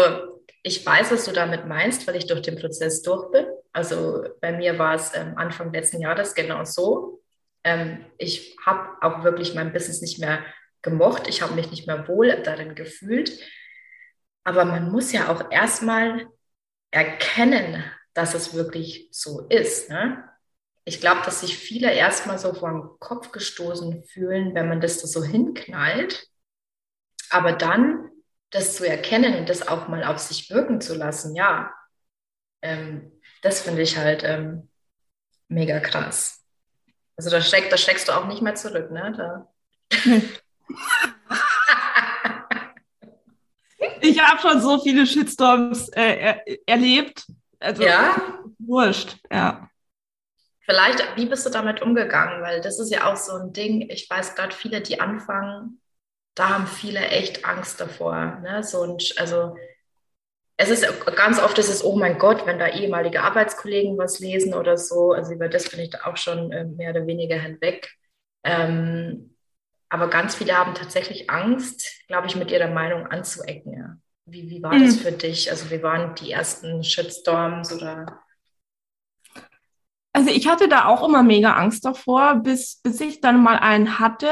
ich 0.62 0.84
weiß, 0.84 1.10
was 1.10 1.24
du 1.24 1.32
damit 1.32 1.66
meinst, 1.66 2.06
weil 2.06 2.16
ich 2.16 2.26
durch 2.26 2.42
den 2.42 2.58
Prozess 2.58 3.02
durch 3.02 3.30
bin. 3.30 3.46
Also 3.72 4.24
bei 4.40 4.52
mir 4.52 4.78
war 4.78 4.94
es 4.94 5.12
ähm, 5.14 5.34
Anfang 5.36 5.72
letzten 5.72 6.00
Jahres 6.00 6.34
genau 6.34 6.64
so. 6.64 7.20
Ähm, 7.64 8.04
ich 8.18 8.56
habe 8.64 8.88
auch 9.00 9.24
wirklich 9.24 9.54
mein 9.54 9.72
Business 9.72 10.00
nicht 10.00 10.18
mehr 10.18 10.44
gemocht. 10.82 11.26
Ich 11.28 11.42
habe 11.42 11.54
mich 11.54 11.70
nicht 11.70 11.86
mehr 11.86 12.06
wohl 12.06 12.42
darin 12.42 12.74
gefühlt. 12.74 13.32
Aber 14.44 14.64
man 14.64 14.90
muss 14.90 15.12
ja 15.12 15.28
auch 15.28 15.50
erstmal 15.50 16.28
erkennen, 16.90 17.84
dass 18.14 18.34
es 18.34 18.54
wirklich 18.54 19.08
so 19.10 19.46
ist. 19.48 19.88
Ne? 19.88 20.28
Ich 20.84 21.00
glaube, 21.00 21.22
dass 21.24 21.40
sich 21.40 21.56
viele 21.56 21.92
erstmal 21.92 22.38
so 22.38 22.52
vor 22.52 22.70
den 22.70 22.98
Kopf 22.98 23.32
gestoßen 23.32 24.04
fühlen, 24.04 24.54
wenn 24.54 24.68
man 24.68 24.80
das 24.80 25.00
so 25.00 25.22
hinknallt. 25.22 26.26
Aber 27.30 27.52
dann 27.52 28.10
das 28.50 28.76
zu 28.76 28.86
erkennen 28.86 29.34
und 29.36 29.48
das 29.48 29.66
auch 29.66 29.88
mal 29.88 30.04
auf 30.04 30.18
sich 30.18 30.50
wirken 30.50 30.80
zu 30.80 30.94
lassen, 30.94 31.34
ja, 31.34 31.72
ähm, 32.60 33.20
das 33.40 33.62
finde 33.62 33.82
ich 33.82 33.96
halt 33.96 34.22
ähm, 34.24 34.68
mega 35.48 35.80
krass. 35.80 36.44
Also 37.16 37.30
da, 37.30 37.40
steck, 37.40 37.70
da 37.70 37.76
steckst 37.76 38.08
du 38.08 38.12
auch 38.12 38.26
nicht 38.26 38.42
mehr 38.42 38.54
zurück, 38.54 38.90
ne? 38.90 39.12
Da. 39.16 39.48
Ich 44.02 44.20
habe 44.20 44.40
schon 44.40 44.60
so 44.60 44.80
viele 44.80 45.06
Shitstorms 45.06 45.88
äh, 45.90 46.16
er, 46.16 46.44
erlebt. 46.66 47.24
Also, 47.60 47.84
ja. 47.84 48.40
Wurscht, 48.58 49.16
ja. 49.30 49.68
Vielleicht, 50.64 51.16
wie 51.16 51.26
bist 51.26 51.46
du 51.46 51.50
damit 51.50 51.82
umgegangen? 51.82 52.42
Weil 52.42 52.60
das 52.60 52.80
ist 52.80 52.90
ja 52.90 53.10
auch 53.10 53.16
so 53.16 53.32
ein 53.34 53.52
Ding. 53.52 53.88
Ich 53.90 54.10
weiß 54.10 54.34
gerade, 54.34 54.54
viele, 54.54 54.80
die 54.80 55.00
anfangen, 55.00 55.80
da 56.34 56.48
haben 56.48 56.66
viele 56.66 57.00
echt 57.00 57.44
Angst 57.44 57.80
davor. 57.80 58.40
Ne? 58.42 58.62
So 58.64 58.82
ein, 58.82 58.98
also, 59.16 59.56
es 60.56 60.70
ist 60.70 60.86
ganz 61.16 61.40
oft, 61.40 61.58
ist 61.58 61.68
es, 61.68 61.84
oh 61.84 61.96
mein 61.96 62.18
Gott, 62.18 62.44
wenn 62.46 62.58
da 62.58 62.68
ehemalige 62.68 63.22
Arbeitskollegen 63.22 63.98
was 63.98 64.18
lesen 64.18 64.54
oder 64.54 64.76
so. 64.76 65.12
Also, 65.12 65.32
über 65.32 65.48
das 65.48 65.68
bin 65.68 65.80
ich 65.80 65.90
da 65.90 66.00
auch 66.04 66.16
schon 66.16 66.50
äh, 66.50 66.64
mehr 66.64 66.90
oder 66.90 67.06
weniger 67.06 67.38
hinweg. 67.38 67.92
Ähm, 68.44 69.31
aber 69.92 70.08
ganz 70.08 70.34
viele 70.34 70.56
haben 70.56 70.74
tatsächlich 70.74 71.28
Angst, 71.28 72.06
glaube 72.08 72.26
ich, 72.26 72.34
mit 72.34 72.50
ihrer 72.50 72.70
Meinung 72.70 73.06
anzuecken. 73.08 73.74
Ja. 73.74 73.96
Wie, 74.24 74.48
wie 74.48 74.62
war 74.62 74.72
mhm. 74.72 74.86
das 74.86 74.96
für 74.96 75.12
dich? 75.12 75.50
Also 75.50 75.70
wie 75.70 75.82
waren 75.82 76.14
die 76.14 76.32
ersten 76.32 76.82
Shitstorms 76.82 77.74
oder? 77.74 78.20
Also 80.14 80.30
ich 80.30 80.48
hatte 80.48 80.66
da 80.66 80.86
auch 80.86 81.06
immer 81.06 81.22
mega 81.22 81.52
Angst 81.52 81.84
davor, 81.84 82.36
bis, 82.36 82.80
bis 82.82 83.02
ich 83.02 83.20
dann 83.20 83.42
mal 83.42 83.58
einen 83.58 83.98
hatte. 83.98 84.30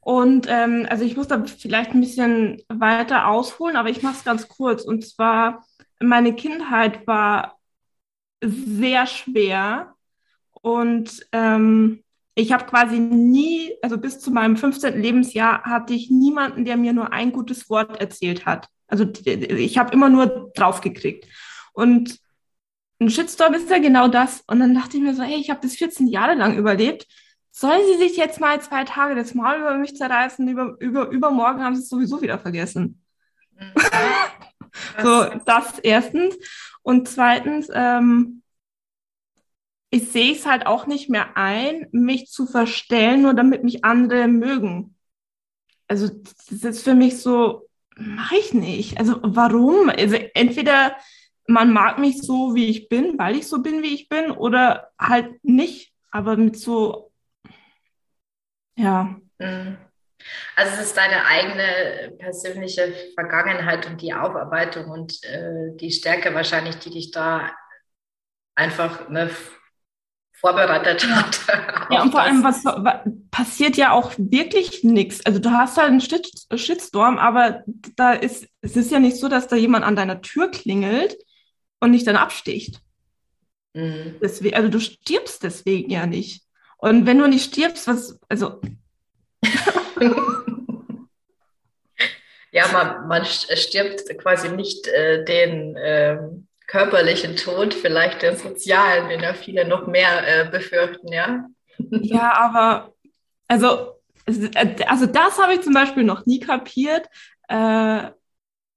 Und 0.00 0.48
ähm, 0.48 0.84
also 0.90 1.04
ich 1.04 1.16
muss 1.16 1.28
da 1.28 1.44
vielleicht 1.44 1.92
ein 1.92 2.00
bisschen 2.00 2.60
weiter 2.68 3.28
ausholen, 3.28 3.76
aber 3.76 3.88
ich 3.88 4.02
mache 4.02 4.16
es 4.16 4.24
ganz 4.24 4.48
kurz. 4.48 4.82
Und 4.82 5.06
zwar, 5.06 5.64
meine 6.00 6.34
Kindheit 6.34 7.06
war 7.06 7.56
sehr 8.40 9.06
schwer. 9.06 9.94
Und 10.50 11.24
ähm, 11.30 12.01
ich 12.34 12.52
habe 12.52 12.64
quasi 12.64 12.98
nie, 12.98 13.74
also 13.82 13.98
bis 13.98 14.18
zu 14.18 14.30
meinem 14.30 14.56
15. 14.56 15.00
Lebensjahr 15.00 15.64
hatte 15.64 15.92
ich 15.92 16.10
niemanden, 16.10 16.64
der 16.64 16.76
mir 16.76 16.92
nur 16.92 17.12
ein 17.12 17.32
gutes 17.32 17.68
Wort 17.68 18.00
erzählt 18.00 18.46
hat. 18.46 18.68
Also 18.86 19.06
ich 19.26 19.78
habe 19.78 19.92
immer 19.92 20.08
nur 20.08 20.50
draufgekriegt. 20.54 21.26
Und 21.72 22.18
ein 23.00 23.10
Shitstorm 23.10 23.54
ist 23.54 23.70
ja 23.70 23.78
genau 23.78 24.08
das. 24.08 24.42
Und 24.46 24.60
dann 24.60 24.74
dachte 24.74 24.96
ich 24.96 25.02
mir 25.02 25.14
so, 25.14 25.22
hey, 25.22 25.38
ich 25.38 25.50
habe 25.50 25.60
das 25.62 25.74
14 25.74 26.06
Jahre 26.06 26.34
lang 26.34 26.56
überlebt. 26.56 27.06
Sollen 27.50 27.82
Sie 27.86 27.98
sich 27.98 28.16
jetzt 28.16 28.40
mal 28.40 28.60
zwei 28.62 28.84
Tage 28.84 29.14
das 29.14 29.34
Maul 29.34 29.58
über 29.58 29.76
mich 29.76 29.94
zerreißen? 29.96 30.46
Über, 30.48 30.76
über, 30.78 31.08
übermorgen 31.10 31.62
haben 31.62 31.76
Sie 31.76 31.82
es 31.82 31.88
sowieso 31.88 32.22
wieder 32.22 32.38
vergessen. 32.38 33.02
Mhm. 33.58 33.72
so, 35.02 35.26
das 35.44 35.78
erstens. 35.80 36.36
Und 36.82 37.08
zweitens, 37.08 37.68
ähm, 37.72 38.42
ich 39.94 40.10
sehe 40.10 40.32
es 40.32 40.46
halt 40.46 40.66
auch 40.66 40.86
nicht 40.86 41.10
mehr 41.10 41.36
ein, 41.36 41.86
mich 41.92 42.30
zu 42.30 42.46
verstellen, 42.46 43.22
nur 43.22 43.34
damit 43.34 43.62
mich 43.62 43.84
andere 43.84 44.26
mögen. 44.26 44.96
Also 45.86 46.08
das 46.48 46.64
ist 46.64 46.82
für 46.82 46.94
mich 46.94 47.20
so, 47.20 47.68
mache 47.96 48.36
ich 48.36 48.54
nicht. 48.54 48.98
Also 48.98 49.20
warum? 49.22 49.90
Also 49.90 50.16
entweder 50.32 50.96
man 51.46 51.74
mag 51.74 51.98
mich 51.98 52.22
so, 52.22 52.54
wie 52.54 52.70
ich 52.70 52.88
bin, 52.88 53.18
weil 53.18 53.36
ich 53.36 53.46
so 53.46 53.62
bin, 53.62 53.82
wie 53.82 53.94
ich 53.94 54.08
bin, 54.08 54.30
oder 54.30 54.90
halt 54.98 55.44
nicht. 55.44 55.92
Aber 56.10 56.38
mit 56.38 56.58
so, 56.58 57.12
ja. 58.76 59.20
Mhm. 59.38 59.76
Also 60.56 60.72
es 60.72 60.86
ist 60.86 60.96
deine 60.96 61.26
eigene 61.26 62.16
persönliche 62.16 62.94
Vergangenheit 63.14 63.86
und 63.86 64.00
die 64.00 64.14
Aufarbeitung 64.14 64.86
und 64.86 65.22
äh, 65.24 65.76
die 65.76 65.90
Stärke 65.90 66.32
wahrscheinlich, 66.32 66.76
die 66.76 66.90
dich 66.90 67.10
da 67.10 67.52
einfach 68.54 69.10
ne, 69.10 69.30
vorbereitet 70.42 71.06
hat. 71.06 71.40
Ja, 71.90 72.02
und 72.02 72.12
vor 72.12 72.22
allem, 72.22 72.42
was, 72.42 72.64
was, 72.64 73.00
passiert 73.30 73.76
ja 73.76 73.92
auch 73.92 74.12
wirklich 74.16 74.82
nichts. 74.82 75.26
Also 75.26 75.40
du 75.40 75.50
hast 75.50 75.76
halt 75.76 75.90
einen 75.90 76.00
Shitstorm, 76.00 77.18
aber 77.18 77.64
da 77.96 78.12
ist, 78.14 78.46
es 78.62 78.76
ist 78.76 78.90
ja 78.90 78.98
nicht 78.98 79.18
so, 79.18 79.28
dass 79.28 79.46
da 79.46 79.56
jemand 79.56 79.84
an 79.84 79.94
deiner 79.94 80.22
Tür 80.22 80.50
klingelt 80.50 81.14
und 81.80 81.92
dich 81.92 82.04
dann 82.04 82.16
absticht. 82.16 82.80
Mhm. 83.74 84.16
Deswegen, 84.22 84.56
also 84.56 84.70
du 84.70 84.80
stirbst 84.80 85.42
deswegen 85.42 85.90
ja 85.90 86.06
nicht. 86.06 86.44
Und 86.78 87.04
wenn 87.04 87.18
du 87.18 87.28
nicht 87.28 87.44
stirbst, 87.44 87.86
was, 87.86 88.18
also. 88.30 88.62
ja, 92.52 92.68
man, 92.72 93.06
man 93.06 93.26
stirbt 93.26 94.18
quasi 94.18 94.48
nicht 94.48 94.86
äh, 94.88 95.26
den. 95.26 95.76
Ähm 95.78 96.48
körperlichen 96.72 97.36
Tod, 97.36 97.74
vielleicht 97.74 98.22
den 98.22 98.34
sozialen, 98.36 99.10
den 99.10 99.20
ja 99.20 99.34
viele 99.34 99.68
noch 99.68 99.86
mehr 99.86 100.26
äh, 100.26 100.50
befürchten, 100.50 101.12
ja. 101.12 101.44
Ja, 101.76 102.32
aber 102.34 102.94
also, 103.46 104.00
also 104.24 105.06
das 105.06 105.38
habe 105.38 105.52
ich 105.52 105.60
zum 105.60 105.74
Beispiel 105.74 106.02
noch 106.02 106.24
nie 106.24 106.40
kapiert, 106.40 107.06
äh, 107.48 108.10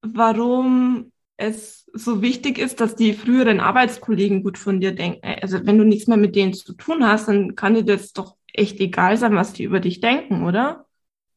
warum 0.02 1.14
es 1.38 1.90
so 1.94 2.22
wichtig 2.22 2.58
ist, 2.58 2.82
dass 2.82 2.98
die 2.98 3.14
früheren 3.14 3.62
Arbeitskollegen 3.62 4.44
gut 4.44 4.58
von 4.58 4.82
dir 4.82 4.94
denken. 4.94 5.26
Also 5.42 5.66
wenn 5.66 5.78
du 5.78 5.86
nichts 5.86 6.08
mehr 6.08 6.18
mit 6.18 6.36
denen 6.36 6.54
zu 6.54 6.74
tun 6.74 7.08
hast, 7.08 7.30
dann 7.30 7.56
kann 7.56 7.76
dir 7.76 7.86
das 7.86 8.12
doch 8.12 8.36
echt 8.52 8.78
egal 8.82 9.16
sein, 9.16 9.36
was 9.36 9.54
die 9.54 9.64
über 9.64 9.80
dich 9.80 10.02
denken, 10.02 10.44
oder? 10.44 10.86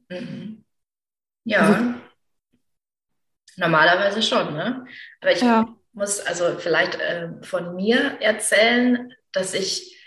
Mhm. 0.08 0.64
Ja. 1.44 1.60
Also, 1.60 1.94
Normalerweise 3.56 4.22
schon, 4.22 4.54
ne? 4.54 4.86
Aber 5.20 5.32
ich, 5.32 5.40
ja 5.40 5.77
muss 5.98 6.20
also 6.20 6.58
vielleicht 6.58 6.94
äh, 6.94 7.28
von 7.42 7.74
mir 7.74 8.18
erzählen, 8.20 9.12
dass 9.32 9.52
ich, 9.52 10.00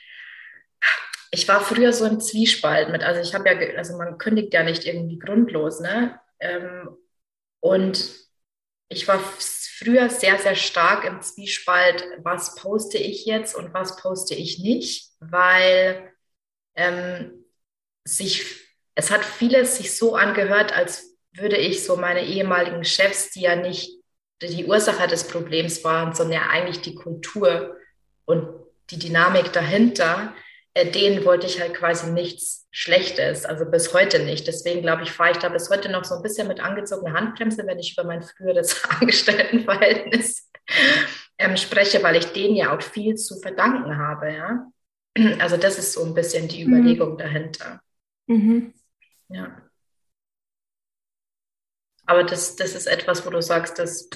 ich 1.29 1.47
war 1.47 1.61
früher 1.61 1.93
so 1.93 2.05
im 2.05 2.19
Zwiespalt 2.19 2.89
mit, 2.89 3.03
also 3.03 3.21
ich 3.21 3.35
habe 3.35 3.49
ja, 3.49 3.77
also 3.77 3.97
man 3.97 4.17
kündigt 4.17 4.53
ja 4.53 4.63
nicht 4.63 4.85
irgendwie 4.85 5.19
grundlos, 5.19 5.79
ne? 5.79 6.19
Ähm, 6.39 6.89
und 7.59 8.09
ich 8.89 9.07
war 9.07 9.19
früher 9.19 10.09
sehr, 10.09 10.39
sehr 10.39 10.55
stark 10.55 11.05
im 11.05 11.21
Zwiespalt, 11.21 12.03
was 12.23 12.55
poste 12.55 12.97
ich 12.97 13.25
jetzt 13.25 13.55
und 13.55 13.73
was 13.73 13.97
poste 13.97 14.33
ich 14.33 14.59
nicht, 14.59 15.11
weil 15.19 16.11
ähm, 16.75 17.45
sich, 18.03 18.45
es 18.95 19.11
hat 19.11 19.23
vieles 19.23 19.77
sich 19.77 19.95
so 19.95 20.15
angehört, 20.15 20.75
als 20.75 21.17
würde 21.33 21.57
ich 21.57 21.85
so 21.85 21.95
meine 21.95 22.25
ehemaligen 22.25 22.83
Chefs, 22.83 23.31
die 23.31 23.41
ja 23.41 23.55
nicht 23.55 24.00
die 24.47 24.65
Ursache 24.65 25.07
des 25.07 25.27
Problems 25.27 25.83
waren, 25.83 26.13
sondern 26.13 26.41
ja 26.41 26.49
eigentlich 26.49 26.81
die 26.81 26.95
Kultur 26.95 27.77
und 28.25 28.47
die 28.89 28.99
Dynamik 28.99 29.53
dahinter, 29.53 30.33
äh, 30.73 30.89
denen 30.89 31.25
wollte 31.25 31.47
ich 31.47 31.59
halt 31.59 31.73
quasi 31.73 32.11
nichts 32.11 32.67
Schlechtes, 32.71 33.45
also 33.45 33.65
bis 33.65 33.93
heute 33.93 34.19
nicht. 34.19 34.47
Deswegen 34.47 34.81
glaube 34.81 35.03
ich, 35.03 35.11
fahre 35.11 35.31
ich 35.31 35.37
da 35.37 35.49
bis 35.49 35.69
heute 35.69 35.89
noch 35.89 36.05
so 36.05 36.15
ein 36.15 36.21
bisschen 36.21 36.47
mit 36.47 36.61
angezogener 36.61 37.13
Handbremse, 37.13 37.65
wenn 37.67 37.79
ich 37.79 37.93
über 37.93 38.05
mein 38.05 38.21
früheres 38.21 38.83
Angestelltenverhältnis 38.89 40.49
ähm, 41.37 41.57
spreche, 41.57 42.01
weil 42.03 42.15
ich 42.15 42.27
denen 42.27 42.55
ja 42.55 42.75
auch 42.75 42.81
viel 42.81 43.15
zu 43.15 43.39
verdanken 43.39 43.97
habe. 43.97 44.33
Ja? 44.33 44.71
Also 45.39 45.57
das 45.57 45.77
ist 45.77 45.93
so 45.93 46.05
ein 46.05 46.13
bisschen 46.13 46.47
die 46.47 46.65
mhm. 46.65 46.73
Überlegung 46.73 47.13
mhm. 47.13 47.17
dahinter. 47.17 47.81
Mhm. 48.27 48.73
Ja. 49.27 49.61
Aber 52.05 52.23
das, 52.23 52.55
das 52.55 52.75
ist 52.75 52.87
etwas, 52.87 53.25
wo 53.25 53.29
du 53.29 53.41
sagst, 53.41 53.79
dass 53.79 54.09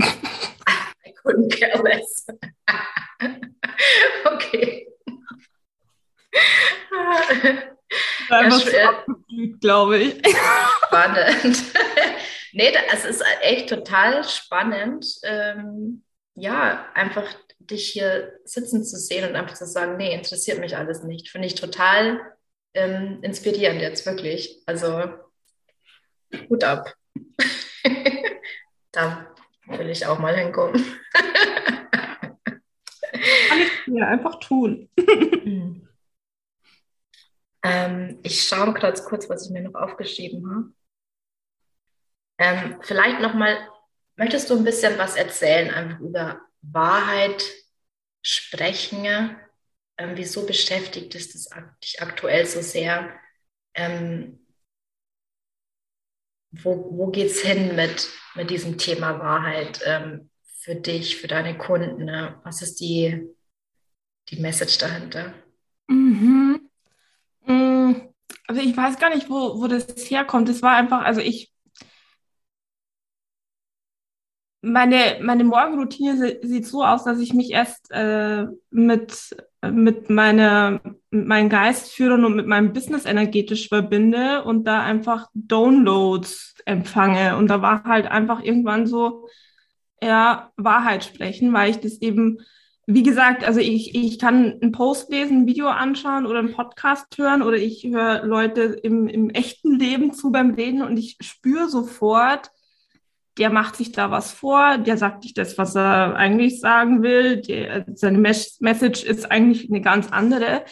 I 0.00 1.12
couldn't 1.22 1.50
care 1.50 1.82
less. 1.82 2.26
okay. 4.26 4.86
Einfach 8.30 8.72
ja, 8.72 9.04
glaube 9.60 9.98
ich. 9.98 10.22
Spannend. 10.86 11.62
nee, 12.52 12.72
es 12.92 13.04
ist 13.04 13.24
echt 13.42 13.68
total 13.68 14.24
spannend, 14.24 15.06
ähm, 15.24 16.04
ja, 16.34 16.86
einfach 16.94 17.26
dich 17.58 17.90
hier 17.90 18.38
sitzen 18.44 18.84
zu 18.84 18.96
sehen 18.96 19.28
und 19.28 19.36
einfach 19.36 19.54
zu 19.54 19.66
sagen, 19.66 19.96
nee, 19.96 20.14
interessiert 20.14 20.58
mich 20.58 20.76
alles 20.76 21.02
nicht. 21.02 21.28
Finde 21.28 21.46
ich 21.46 21.54
total 21.54 22.20
ähm, 22.74 23.18
inspirierend 23.22 23.80
jetzt 23.80 24.06
wirklich. 24.06 24.62
Also 24.66 25.10
Hut 26.48 26.64
ab. 26.64 26.94
da 28.92 29.29
will 29.78 29.90
ich 29.90 30.06
auch 30.06 30.18
mal 30.18 30.36
hinkommen. 30.36 30.84
Kann 33.48 33.60
ich 33.60 33.86
mir 33.86 34.06
einfach 34.06 34.38
tun. 34.40 34.88
Hm. 34.98 35.88
ähm, 37.64 38.18
ich 38.22 38.42
schaue 38.42 38.72
gerade 38.74 39.02
kurz, 39.02 39.28
was 39.28 39.46
ich 39.46 39.50
mir 39.50 39.62
noch 39.62 39.74
aufgeschrieben 39.74 40.48
habe. 40.50 40.72
Ähm, 42.38 42.78
vielleicht 42.82 43.20
nochmal, 43.20 43.58
möchtest 44.16 44.48
du 44.48 44.56
ein 44.56 44.64
bisschen 44.64 44.96
was 44.98 45.16
erzählen, 45.16 45.70
einfach 45.72 46.00
über 46.00 46.40
Wahrheit 46.62 47.44
sprechen? 48.22 49.36
Ähm, 49.98 50.12
wieso 50.14 50.46
beschäftigt 50.46 51.14
es 51.14 51.28
dich 51.28 52.00
aktuell 52.00 52.46
so 52.46 52.62
sehr? 52.62 53.10
Ähm, 53.74 54.40
wo, 56.52 56.88
wo 56.90 57.06
geht 57.08 57.30
es 57.30 57.40
hin 57.40 57.76
mit, 57.76 58.08
mit 58.34 58.50
diesem 58.50 58.78
Thema 58.78 59.18
Wahrheit 59.18 59.80
ähm, 59.84 60.30
für 60.58 60.74
dich, 60.74 61.16
für 61.16 61.28
deine 61.28 61.56
Kunden? 61.56 62.04
Ne? 62.04 62.40
Was 62.44 62.62
ist 62.62 62.80
die, 62.80 63.28
die 64.28 64.40
Message 64.40 64.78
dahinter? 64.78 65.32
Mhm. 65.88 66.68
Mm, 67.46 67.92
also 68.46 68.60
ich 68.60 68.76
weiß 68.76 68.98
gar 68.98 69.14
nicht, 69.14 69.30
wo, 69.30 69.60
wo 69.60 69.66
das 69.66 69.86
herkommt. 70.10 70.48
Es 70.48 70.62
war 70.62 70.76
einfach, 70.76 71.02
also 71.02 71.20
ich, 71.20 71.52
meine, 74.62 75.18
meine 75.22 75.44
Morgenroutine 75.44 76.38
sieht 76.42 76.66
so 76.66 76.84
aus, 76.84 77.04
dass 77.04 77.18
ich 77.18 77.32
mich 77.32 77.50
erst 77.50 77.90
äh, 77.90 78.46
mit, 78.70 79.36
mit, 79.62 80.10
meine, 80.10 80.80
mit 81.10 81.26
meinen 81.26 81.48
Geistführern 81.48 82.24
und 82.24 82.36
mit 82.36 82.46
meinem 82.46 82.72
Business 82.72 83.06
energetisch 83.06 83.68
verbinde 83.68 84.44
und 84.44 84.64
da 84.64 84.82
einfach 84.82 85.28
Downloads 85.34 86.56
empfange. 86.66 87.36
Und 87.36 87.48
da 87.48 87.62
war 87.62 87.84
halt 87.84 88.06
einfach 88.06 88.42
irgendwann 88.42 88.86
so, 88.86 89.28
ja, 90.02 90.50
Wahrheit 90.56 91.04
sprechen, 91.04 91.52
weil 91.52 91.70
ich 91.70 91.80
das 91.80 92.00
eben, 92.02 92.38
wie 92.86 93.02
gesagt, 93.02 93.44
also 93.44 93.60
ich, 93.60 93.94
ich 93.94 94.18
kann 94.18 94.58
einen 94.60 94.72
Post 94.72 95.10
lesen, 95.10 95.42
ein 95.42 95.46
Video 95.46 95.68
anschauen 95.68 96.26
oder 96.26 96.40
einen 96.40 96.52
Podcast 96.52 97.06
hören 97.16 97.42
oder 97.42 97.56
ich 97.56 97.84
höre 97.84 98.24
Leute 98.26 98.62
im, 98.62 99.08
im 99.08 99.30
echten 99.30 99.78
Leben 99.78 100.12
zu 100.12 100.30
beim 100.30 100.52
Reden 100.52 100.82
und 100.82 100.98
ich 100.98 101.16
spüre 101.20 101.68
sofort, 101.68 102.50
der 103.40 103.50
macht 103.50 103.74
sich 103.74 103.90
da 103.90 104.10
was 104.10 104.32
vor, 104.32 104.76
der 104.76 104.98
sagt 104.98 105.24
nicht 105.24 105.38
das, 105.38 105.56
was 105.56 105.74
er 105.74 106.14
eigentlich 106.14 106.60
sagen 106.60 107.02
will, 107.02 107.40
der, 107.40 107.86
seine 107.94 108.18
Mes 108.18 108.60
Message 108.60 109.02
ist 109.02 109.30
eigentlich 109.30 109.70
eine 109.70 109.80
ganz 109.80 110.12
andere. 110.12 110.62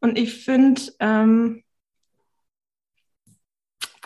Und 0.00 0.18
ich 0.18 0.44
finde, 0.44 0.82
ähm, 1.00 1.64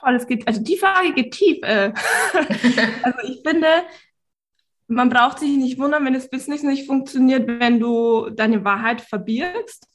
das 0.01 0.29
geht, 0.29 0.47
also 0.47 0.63
die 0.63 0.77
Frage 0.77 1.15
geht 1.15 1.35
tief. 1.35 1.59
Äh. 1.63 1.93
also 3.03 3.19
ich 3.25 3.41
finde, 3.45 3.67
man 4.87 5.09
braucht 5.09 5.41
sich 5.41 5.57
nicht 5.57 5.79
wundern, 5.79 6.05
wenn 6.05 6.15
das 6.15 6.31
Business 6.31 6.63
nicht 6.63 6.87
funktioniert, 6.87 7.49
wenn 7.49 7.81
du 7.81 8.31
deine 8.31 8.65
Wahrheit 8.65 9.01
verbirgst. 9.01 9.89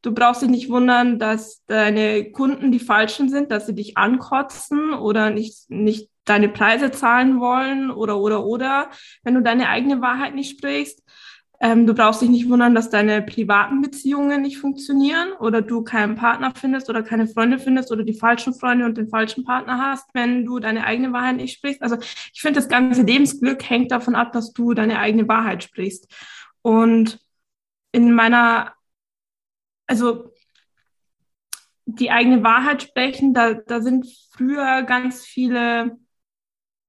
Du 0.00 0.12
brauchst 0.12 0.40
dich 0.40 0.50
nicht 0.50 0.70
wundern, 0.70 1.18
dass 1.18 1.64
deine 1.66 2.30
Kunden 2.30 2.72
die 2.72 2.78
falschen 2.78 3.28
sind, 3.28 3.50
dass 3.50 3.66
sie 3.66 3.74
dich 3.74 3.98
ankotzen 3.98 4.94
oder 4.94 5.28
nicht, 5.28 5.68
nicht 5.68 6.08
deine 6.24 6.48
Preise 6.48 6.90
zahlen 6.90 7.40
wollen 7.40 7.90
oder, 7.90 8.18
oder, 8.18 8.44
oder, 8.44 8.90
wenn 9.22 9.34
du 9.34 9.42
deine 9.42 9.68
eigene 9.68 10.00
Wahrheit 10.00 10.34
nicht 10.34 10.58
sprichst. 10.58 11.02
Ähm, 11.60 11.86
du 11.86 11.94
brauchst 11.94 12.20
dich 12.20 12.28
nicht 12.28 12.48
wundern, 12.48 12.74
dass 12.74 12.90
deine 12.90 13.22
privaten 13.22 13.80
Beziehungen 13.80 14.42
nicht 14.42 14.58
funktionieren 14.58 15.32
oder 15.38 15.62
du 15.62 15.82
keinen 15.82 16.16
Partner 16.16 16.52
findest 16.54 16.90
oder 16.90 17.02
keine 17.02 17.28
Freunde 17.28 17.58
findest 17.58 17.92
oder 17.92 18.02
die 18.02 18.18
falschen 18.18 18.54
Freunde 18.54 18.84
und 18.84 18.98
den 18.98 19.08
falschen 19.08 19.44
Partner 19.44 19.78
hast, 19.78 20.10
wenn 20.14 20.44
du 20.44 20.58
deine 20.58 20.84
eigene 20.84 21.12
Wahrheit 21.12 21.36
nicht 21.36 21.56
sprichst. 21.56 21.80
Also 21.80 21.96
ich 22.32 22.40
finde, 22.40 22.60
das 22.60 22.68
ganze 22.68 23.02
Lebensglück 23.02 23.62
hängt 23.68 23.92
davon 23.92 24.14
ab, 24.14 24.32
dass 24.32 24.52
du 24.52 24.74
deine 24.74 24.98
eigene 24.98 25.28
Wahrheit 25.28 25.62
sprichst. 25.62 26.12
Und 26.62 27.20
in 27.92 28.12
meiner, 28.12 28.72
also 29.86 30.32
die 31.86 32.10
eigene 32.10 32.42
Wahrheit 32.42 32.82
sprechen, 32.82 33.32
da, 33.32 33.54
da 33.54 33.80
sind 33.80 34.06
früher 34.32 34.82
ganz 34.82 35.24
viele 35.24 35.98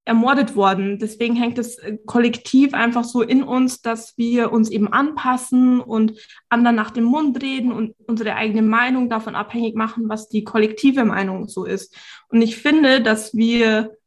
ermordet 0.05 0.55
worden. 0.55 0.99
Deswegen 0.99 1.35
hängt 1.35 1.57
es 1.57 1.77
äh, 1.79 1.97
kollektiv 2.05 2.73
einfach 2.75 3.03
so 3.03 3.23
in 3.23 3.43
uns, 3.43 3.81
dass 3.81 4.17
wir 4.17 4.51
uns 4.51 4.69
eben 4.69 4.93
anpassen 4.93 5.81
und 5.81 6.13
anderen 6.47 6.75
nach 6.75 6.91
dem 6.91 7.05
Mund 7.05 7.41
reden 7.41 7.71
und 7.71 7.95
unsere 8.07 8.35
eigene 8.35 8.61
Meinung 8.61 9.09
davon 9.09 9.35
abhängig 9.35 9.75
machen, 9.75 10.07
was 10.07 10.29
die 10.29 10.43
kollektive 10.43 11.05
Meinung 11.05 11.47
so 11.47 11.65
ist. 11.65 11.97
Und 12.29 12.43
ich 12.43 12.55
finde, 12.55 13.01
dass 13.01 13.35
wir 13.35 13.97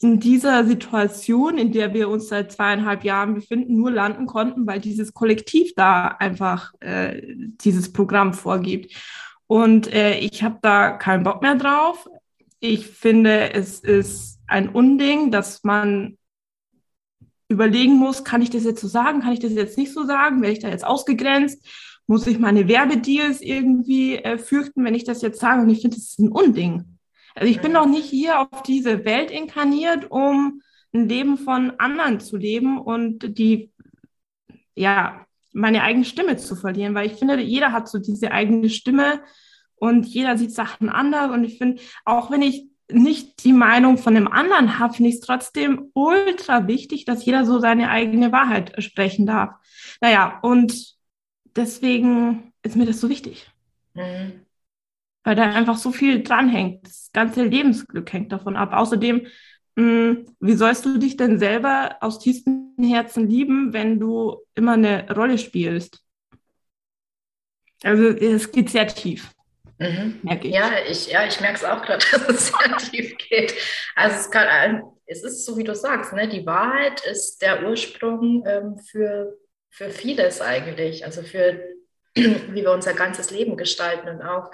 in 0.00 0.20
dieser 0.20 0.64
Situation, 0.64 1.58
in 1.58 1.72
der 1.72 1.92
wir 1.92 2.08
uns 2.08 2.28
seit 2.28 2.52
zweieinhalb 2.52 3.02
Jahren 3.02 3.34
befinden, 3.34 3.74
nur 3.74 3.90
landen 3.90 4.26
konnten, 4.26 4.66
weil 4.66 4.80
dieses 4.80 5.12
Kollektiv 5.12 5.72
da 5.74 6.08
einfach 6.08 6.72
äh, 6.80 7.22
dieses 7.62 7.92
Programm 7.92 8.32
vorgibt. 8.32 8.94
Und 9.46 9.92
äh, 9.92 10.18
ich 10.18 10.42
habe 10.42 10.58
da 10.62 10.90
keinen 10.92 11.24
Bock 11.24 11.42
mehr 11.42 11.56
drauf. 11.56 12.06
Ich 12.60 12.86
finde, 12.86 13.54
es 13.54 13.80
ist 13.80 14.37
ein 14.48 14.68
Unding, 14.68 15.30
dass 15.30 15.62
man 15.62 16.18
überlegen 17.48 17.94
muss, 17.94 18.24
kann 18.24 18.42
ich 18.42 18.50
das 18.50 18.64
jetzt 18.64 18.80
so 18.80 18.88
sagen, 18.88 19.20
kann 19.20 19.32
ich 19.32 19.40
das 19.40 19.52
jetzt 19.52 19.78
nicht 19.78 19.92
so 19.92 20.04
sagen, 20.04 20.42
werde 20.42 20.52
ich 20.52 20.58
da 20.58 20.68
jetzt 20.68 20.84
ausgegrenzt, 20.84 21.66
muss 22.06 22.26
ich 22.26 22.38
meine 22.38 22.68
Werbedeals 22.68 23.40
irgendwie 23.40 24.16
äh, 24.16 24.38
fürchten, 24.38 24.84
wenn 24.84 24.94
ich 24.94 25.04
das 25.04 25.22
jetzt 25.22 25.40
sage 25.40 25.62
und 25.62 25.70
ich 25.70 25.80
finde, 25.80 25.96
das 25.96 26.06
ist 26.06 26.18
ein 26.18 26.32
Unding. 26.32 26.98
Also 27.34 27.50
ich 27.50 27.60
bin 27.60 27.74
doch 27.74 27.86
nicht 27.86 28.06
hier 28.06 28.40
auf 28.40 28.62
diese 28.62 29.04
Welt 29.04 29.30
inkarniert, 29.30 30.10
um 30.10 30.62
ein 30.92 31.08
Leben 31.08 31.36
von 31.36 31.72
anderen 31.78 32.20
zu 32.20 32.36
leben 32.36 32.78
und 32.78 33.38
die, 33.38 33.70
ja, 34.74 35.26
meine 35.52 35.82
eigene 35.82 36.04
Stimme 36.04 36.36
zu 36.36 36.56
verlieren, 36.56 36.94
weil 36.94 37.06
ich 37.06 37.14
finde, 37.14 37.40
jeder 37.40 37.72
hat 37.72 37.88
so 37.88 37.98
diese 37.98 38.32
eigene 38.32 38.70
Stimme 38.70 39.20
und 39.76 40.06
jeder 40.06 40.36
sieht 40.36 40.52
Sachen 40.52 40.88
anders 40.88 41.30
und 41.30 41.44
ich 41.44 41.58
finde, 41.58 41.80
auch 42.04 42.30
wenn 42.30 42.42
ich 42.42 42.66
nicht 42.90 43.44
die 43.44 43.52
Meinung 43.52 43.98
von 43.98 44.14
dem 44.14 44.28
anderen 44.28 44.78
habe, 44.78 44.94
finde 44.94 45.10
ich 45.10 45.16
es 45.16 45.20
trotzdem 45.20 45.90
ultra 45.94 46.66
wichtig, 46.66 47.04
dass 47.04 47.24
jeder 47.24 47.44
so 47.44 47.58
seine 47.58 47.90
eigene 47.90 48.32
Wahrheit 48.32 48.82
sprechen 48.82 49.26
darf. 49.26 49.54
Naja, 50.00 50.38
und 50.42 50.96
deswegen 51.56 52.52
ist 52.62 52.76
mir 52.76 52.86
das 52.86 53.00
so 53.00 53.08
wichtig. 53.08 53.50
Mhm. 53.94 54.46
Weil 55.24 55.36
da 55.36 55.42
einfach 55.42 55.76
so 55.76 55.92
viel 55.92 56.22
dranhängt. 56.22 56.86
Das 56.86 57.10
ganze 57.12 57.44
Lebensglück 57.44 58.10
hängt 58.12 58.32
davon 58.32 58.56
ab. 58.56 58.72
Außerdem, 58.72 59.26
mh, 59.76 59.82
hm, 59.82 60.26
wie 60.40 60.54
sollst 60.54 60.86
du 60.86 60.98
dich 60.98 61.16
denn 61.16 61.38
selber 61.38 61.96
aus 62.00 62.18
tiefstem 62.18 62.74
Herzen 62.80 63.28
lieben, 63.28 63.72
wenn 63.72 64.00
du 64.00 64.38
immer 64.54 64.72
eine 64.72 65.10
Rolle 65.14 65.36
spielst? 65.36 66.02
Also 67.82 68.04
es 68.04 68.50
geht 68.50 68.70
sehr 68.70 68.88
tief. 68.88 69.30
Mhm. 69.78 70.20
Merke 70.22 70.48
ich. 70.48 70.54
Ja, 70.54 70.72
ich, 70.88 71.10
ja, 71.10 71.26
ich 71.26 71.40
merke 71.40 71.56
es 71.56 71.64
auch 71.64 71.82
gerade, 71.82 72.04
dass 72.12 72.28
es 72.28 72.48
sehr 72.48 72.76
tief 72.76 73.16
geht. 73.18 73.54
Also 73.94 74.16
es, 74.16 74.30
kann, 74.30 74.82
es 75.06 75.22
ist 75.22 75.44
so, 75.44 75.56
wie 75.56 75.64
du 75.64 75.74
sagst, 75.74 76.12
ne? 76.12 76.28
die 76.28 76.46
Wahrheit 76.46 77.00
ist 77.06 77.40
der 77.42 77.64
Ursprung 77.66 78.44
ähm, 78.46 78.78
für, 78.78 79.38
für 79.70 79.90
vieles 79.90 80.40
eigentlich. 80.40 81.04
Also 81.04 81.22
für 81.22 81.60
wie 82.14 82.62
wir 82.62 82.72
unser 82.72 82.94
ganzes 82.94 83.30
Leben 83.30 83.56
gestalten 83.56 84.08
und 84.08 84.22
auch 84.22 84.50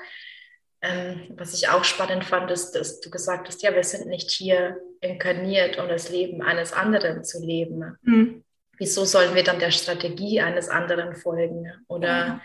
ähm, 0.85 1.33
was 1.37 1.55
ich 1.55 1.71
auch 1.71 1.83
spannend 1.83 2.25
fand, 2.25 2.51
ist, 2.51 2.73
dass 2.73 3.01
du 3.01 3.09
gesagt 3.09 3.49
hast, 3.49 3.63
ja, 3.63 3.75
wir 3.75 3.85
sind 3.85 4.07
nicht 4.07 4.31
hier 4.31 4.77
inkarniert, 5.01 5.79
um 5.79 5.89
das 5.89 6.11
Leben 6.11 6.43
eines 6.43 6.75
anderen 6.75 7.25
zu 7.25 7.43
leben. 7.43 7.97
Mhm. 8.03 8.45
Wieso 8.77 9.07
sollen 9.07 9.35
wir 9.35 9.45
dann 9.45 9.59
der 9.59 9.71
Strategie 9.71 10.43
eines 10.43 10.69
anderen 10.69 11.15
folgen? 11.15 11.73
Oder 11.89 12.09
ja. 12.09 12.41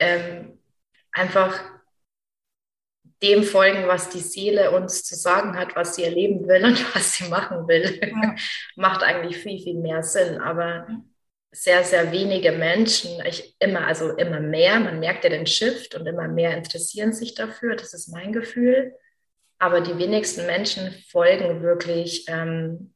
ähm, 0.00 0.58
einfach 1.12 1.60
dem 3.22 3.42
folgen, 3.42 3.88
was 3.88 4.10
die 4.10 4.20
Seele 4.20 4.70
uns 4.70 5.04
zu 5.04 5.16
sagen 5.16 5.56
hat, 5.58 5.74
was 5.74 5.96
sie 5.96 6.04
erleben 6.04 6.46
will 6.46 6.64
und 6.64 6.78
was 6.94 7.14
sie 7.14 7.28
machen 7.28 7.66
will. 7.68 8.00
Ja. 8.02 8.36
Macht 8.76 9.02
eigentlich 9.02 9.38
viel, 9.38 9.58
viel 9.58 9.74
mehr 9.74 10.02
Sinn. 10.02 10.40
Aber 10.40 10.86
sehr, 11.50 11.82
sehr 11.82 12.12
wenige 12.12 12.52
Menschen, 12.52 13.20
ich 13.26 13.56
immer, 13.58 13.86
also 13.86 14.16
immer 14.16 14.40
mehr, 14.40 14.78
man 14.78 15.00
merkt 15.00 15.24
ja 15.24 15.30
den 15.30 15.46
Shift 15.46 15.94
und 15.94 16.06
immer 16.06 16.28
mehr 16.28 16.56
interessieren 16.56 17.12
sich 17.12 17.34
dafür, 17.34 17.74
das 17.74 17.94
ist 17.94 18.08
mein 18.08 18.32
Gefühl. 18.32 18.94
Aber 19.58 19.80
die 19.80 19.98
wenigsten 19.98 20.46
Menschen 20.46 20.92
folgen 21.10 21.62
wirklich 21.62 22.26
ähm, 22.28 22.94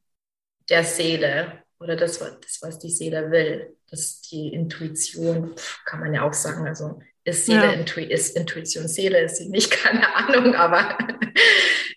der 0.69 0.83
Seele 0.83 1.63
oder 1.79 1.97
das, 1.97 2.19
das, 2.19 2.61
was 2.61 2.79
die 2.79 2.91
Seele 2.91 3.31
will. 3.31 3.75
Das 3.89 4.21
die 4.21 4.53
Intuition, 4.53 5.53
kann 5.85 5.99
man 5.99 6.13
ja 6.13 6.23
auch 6.23 6.33
sagen. 6.33 6.65
Also 6.65 6.99
ist 7.23 7.45
Seele, 7.45 7.65
ja. 7.65 7.71
Intu 7.71 7.99
ist 8.01 8.35
Intuition 8.35 8.87
Seele, 8.87 9.21
ist 9.21 9.37
sie 9.37 9.49
nicht, 9.49 9.71
keine 9.83 10.15
Ahnung, 10.15 10.55
aber 10.55 10.97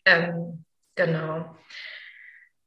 ähm, 0.04 0.64
genau. 0.94 1.56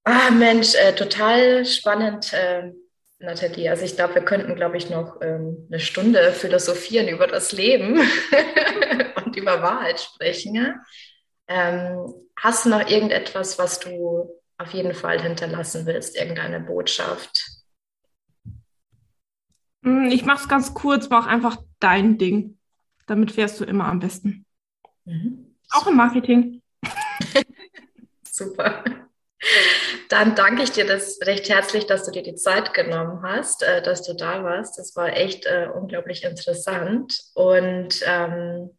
Ah, 0.04 0.32
Mensch, 0.32 0.76
äh, 0.76 0.94
total 0.94 1.66
spannend. 1.66 2.34
Äh, 2.34 2.72
Nathalie. 3.20 3.70
Also 3.70 3.84
ich 3.84 3.96
glaube, 3.96 4.16
wir 4.16 4.22
könnten, 4.24 4.56
glaube 4.56 4.78
ich, 4.78 4.90
noch 4.90 5.22
ähm, 5.22 5.68
eine 5.70 5.80
Stunde 5.80 6.32
philosophieren 6.32 7.10
über 7.10 7.28
das 7.28 7.52
Leben 7.52 8.00
und 9.26 9.36
über 9.36 9.62
Wahrheit 9.62 10.00
sprechen. 10.00 10.56
Ja? 10.56 10.76
Ähm, 11.48 12.14
hast 12.38 12.66
du 12.66 12.70
noch 12.70 12.90
irgendetwas, 12.90 13.60
was 13.60 13.80
du 13.80 14.30
auf 14.58 14.74
jeden 14.74 14.94
Fall 14.94 15.22
hinterlassen 15.22 15.86
willst, 15.86 16.16
irgendeine 16.16 16.62
Botschaft? 16.62 17.46
Hm, 19.84 20.10
ich 20.12 20.24
mache 20.24 20.44
es 20.44 20.50
ganz 20.50 20.74
kurz, 20.74 21.10
mach 21.10 21.28
einfach 21.28 21.58
dein 21.80 22.18
Ding. 22.18 22.58
Damit 23.08 23.32
fährst 23.32 23.60
du 23.60 23.64
immer 23.66 23.86
am 23.86 24.00
besten. 24.00 24.46
Mhm. 25.06 25.56
Auch 25.72 25.88
im 25.88 25.96
Marketing. 25.96 26.62
Super. 28.24 28.84
Dann 30.10 30.36
danke 30.36 30.64
ich 30.64 30.72
dir 30.72 30.86
das 30.86 31.20
recht 31.24 31.50
herzlich, 31.50 31.86
dass 31.86 32.04
du 32.04 32.12
dir 32.12 32.24
die 32.24 32.36
Zeit 32.36 32.74
genommen 32.74 33.22
hast, 33.24 33.64
äh, 33.64 33.82
dass 33.82 34.04
du 34.04 34.14
da 34.14 34.44
warst. 34.44 34.78
Das 34.78 34.96
war 34.96 35.16
echt 35.16 35.46
äh, 35.46 35.70
unglaublich 35.74 36.24
interessant. 36.24 37.20
Und 37.36 38.04
ähm, 38.06 38.72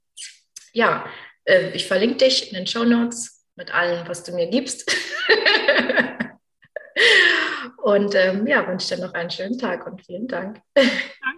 ja, 0.73 1.07
äh, 1.45 1.71
ich 1.71 1.87
verlinke 1.87 2.17
dich 2.19 2.49
in 2.49 2.57
den 2.57 2.67
Show 2.67 2.85
Notes 2.85 3.45
mit 3.57 3.73
allem, 3.73 4.07
was 4.09 4.23
du 4.23 4.33
mir 4.33 4.49
gibst. 4.49 4.91
und 7.83 8.15
ähm, 8.15 8.47
ja, 8.47 8.67
wünsche 8.67 8.95
dir 8.95 9.07
noch 9.07 9.15
einen 9.15 9.31
schönen 9.31 9.59
Tag 9.59 9.87
und 9.87 10.05
vielen 10.05 10.29
Dank. 10.29 10.61
Danke 10.75 10.91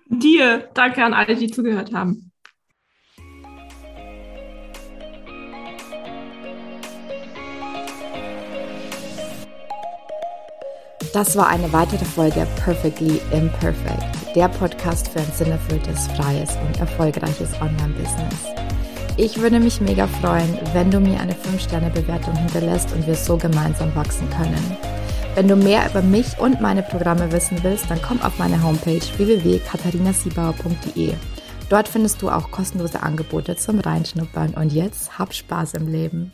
dir. 0.09 0.68
Danke 0.74 1.05
an 1.05 1.14
alle, 1.14 1.37
die 1.37 1.50
zugehört 1.50 1.92
haben. 1.92 2.33
Das 11.12 11.37
war 11.37 11.48
eine 11.48 11.70
weitere 11.74 12.07
Folge 12.07 12.46
Perfectly 12.64 13.20
Imperfect, 13.33 14.35
der 14.35 14.48
Podcast 14.48 15.09
für 15.09 15.18
ein 15.18 15.31
sinnerfülltes, 15.31 16.07
freies 16.16 16.57
und 16.66 16.81
erfolgreiches 16.81 17.52
Online-Business. 17.61 18.46
Ich 19.18 19.38
würde 19.38 19.61
mich 19.61 19.83
mega 19.83 20.07
freuen, 20.07 20.59
wenn 20.72 20.90
du 20.90 21.00
mir 21.00 21.20
eine 21.20 21.35
5-Sterne-Bewertung 21.35 22.35
hinterlässt 22.35 22.94
und 22.94 23.07
wir 23.07 23.14
so 23.14 23.37
gemeinsam 23.37 23.94
wachsen 23.94 24.26
können. 24.31 24.78
Wenn 25.35 25.49
du 25.49 25.57
mehr 25.57 25.88
über 25.88 26.03
mich 26.03 26.38
und 26.38 26.61
meine 26.61 26.83
Programme 26.83 27.33
wissen 27.33 27.62
willst, 27.62 27.90
dann 27.90 28.03
komm 28.03 28.21
auf 28.21 28.38
meine 28.38 28.62
Homepage 28.62 29.01
www.katharinasiebauer.de. 29.16 31.14
Dort 31.71 31.88
findest 31.88 32.21
du 32.21 32.29
auch 32.29 32.51
kostenlose 32.51 33.03
Angebote 33.03 33.57
zum 33.57 33.81
Reinschnuppern 33.81 34.53
und 34.53 34.75
jetzt 34.75 35.18
hab 35.18 35.33
Spaß 35.33 35.73
im 35.73 35.88
Leben. 35.88 36.33